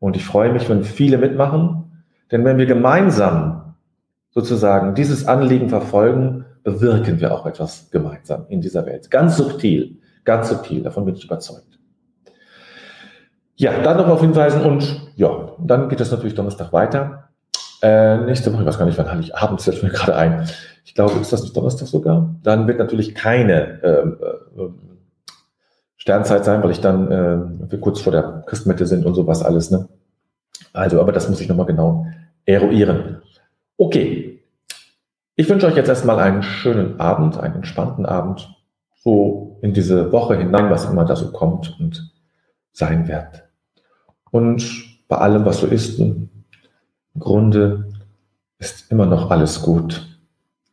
Und 0.00 0.16
ich 0.16 0.24
freue 0.24 0.52
mich, 0.52 0.68
wenn 0.68 0.84
viele 0.84 1.18
mitmachen, 1.18 2.04
denn 2.30 2.44
wenn 2.44 2.58
wir 2.58 2.66
gemeinsam 2.66 3.74
sozusagen 4.30 4.94
dieses 4.94 5.26
Anliegen 5.26 5.68
verfolgen, 5.68 6.44
bewirken 6.62 7.20
wir 7.20 7.32
auch 7.32 7.46
etwas 7.46 7.90
gemeinsam 7.90 8.46
in 8.48 8.60
dieser 8.60 8.84
Welt. 8.86 9.10
Ganz 9.10 9.36
subtil, 9.36 9.98
ganz 10.24 10.48
subtil, 10.48 10.82
davon 10.82 11.04
bin 11.04 11.14
ich 11.14 11.24
überzeugt. 11.24 11.78
Ja, 13.54 13.72
dann 13.82 13.96
noch 13.96 14.04
darauf 14.04 14.20
hinweisen 14.20 14.62
und 14.62 15.12
ja, 15.16 15.52
dann 15.58 15.88
geht 15.88 16.00
es 16.00 16.10
natürlich 16.10 16.34
Donnerstag 16.34 16.72
weiter. 16.72 17.25
Äh, 17.82 18.18
nächste 18.18 18.52
Woche, 18.52 18.62
ich 18.62 18.68
weiß 18.68 18.78
gar 18.78 18.86
nicht, 18.86 18.98
wann 18.98 19.10
Heiligabend 19.10 19.60
fällt 19.60 19.82
mir 19.82 19.90
gerade 19.90 20.16
ein. 20.16 20.48
Ich 20.84 20.94
glaube, 20.94 21.18
ist 21.20 21.32
das 21.32 21.42
nicht 21.42 21.56
Donnerstag 21.56 21.88
sogar? 21.88 22.34
Dann 22.42 22.66
wird 22.66 22.78
natürlich 22.78 23.14
keine 23.14 23.82
ähm, 23.82 24.16
äh, 24.56 24.68
Sternzeit 25.96 26.44
sein, 26.44 26.62
weil 26.62 26.70
ich 26.70 26.80
dann 26.80 27.10
äh, 27.10 27.70
wir 27.70 27.80
kurz 27.80 28.00
vor 28.00 28.12
der 28.12 28.44
Christmette 28.46 28.86
sind 28.86 29.04
und 29.04 29.14
sowas 29.14 29.42
alles. 29.42 29.70
Ne? 29.70 29.88
Also, 30.72 31.00
aber 31.00 31.12
das 31.12 31.28
muss 31.28 31.40
ich 31.40 31.48
nochmal 31.48 31.66
genau 31.66 32.06
eruieren. 32.44 33.22
Okay. 33.76 34.42
Ich 35.34 35.48
wünsche 35.50 35.66
euch 35.66 35.76
jetzt 35.76 35.88
erstmal 35.88 36.18
einen 36.18 36.42
schönen 36.42 36.98
Abend, 36.98 37.38
einen 37.38 37.56
entspannten 37.56 38.06
Abend, 38.06 38.48
so 38.94 39.58
in 39.60 39.74
diese 39.74 40.10
Woche 40.12 40.36
hinein, 40.36 40.70
was 40.70 40.86
immer 40.86 41.04
da 41.04 41.14
so 41.14 41.30
kommt 41.30 41.76
und 41.78 42.10
sein 42.72 43.06
wird. 43.06 43.44
Und 44.30 44.64
bei 45.08 45.18
allem, 45.18 45.44
was 45.44 45.60
so 45.60 45.66
ist, 45.66 46.00
Grunde 47.18 47.92
ist 48.58 48.90
immer 48.90 49.06
noch 49.06 49.30
alles 49.30 49.62
gut. 49.62 50.06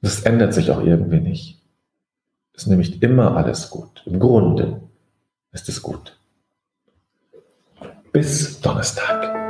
Das 0.01 0.21
ändert 0.21 0.53
sich 0.53 0.71
auch 0.71 0.81
irgendwie 0.81 1.19
nicht. 1.19 1.61
Es 2.53 2.63
ist 2.63 2.67
nämlich 2.67 3.01
immer 3.01 3.35
alles 3.35 3.69
gut. 3.69 4.03
Im 4.05 4.19
Grunde 4.19 4.81
ist 5.51 5.69
es 5.69 5.81
gut. 5.81 6.17
Bis 8.11 8.61
Donnerstag. 8.61 9.42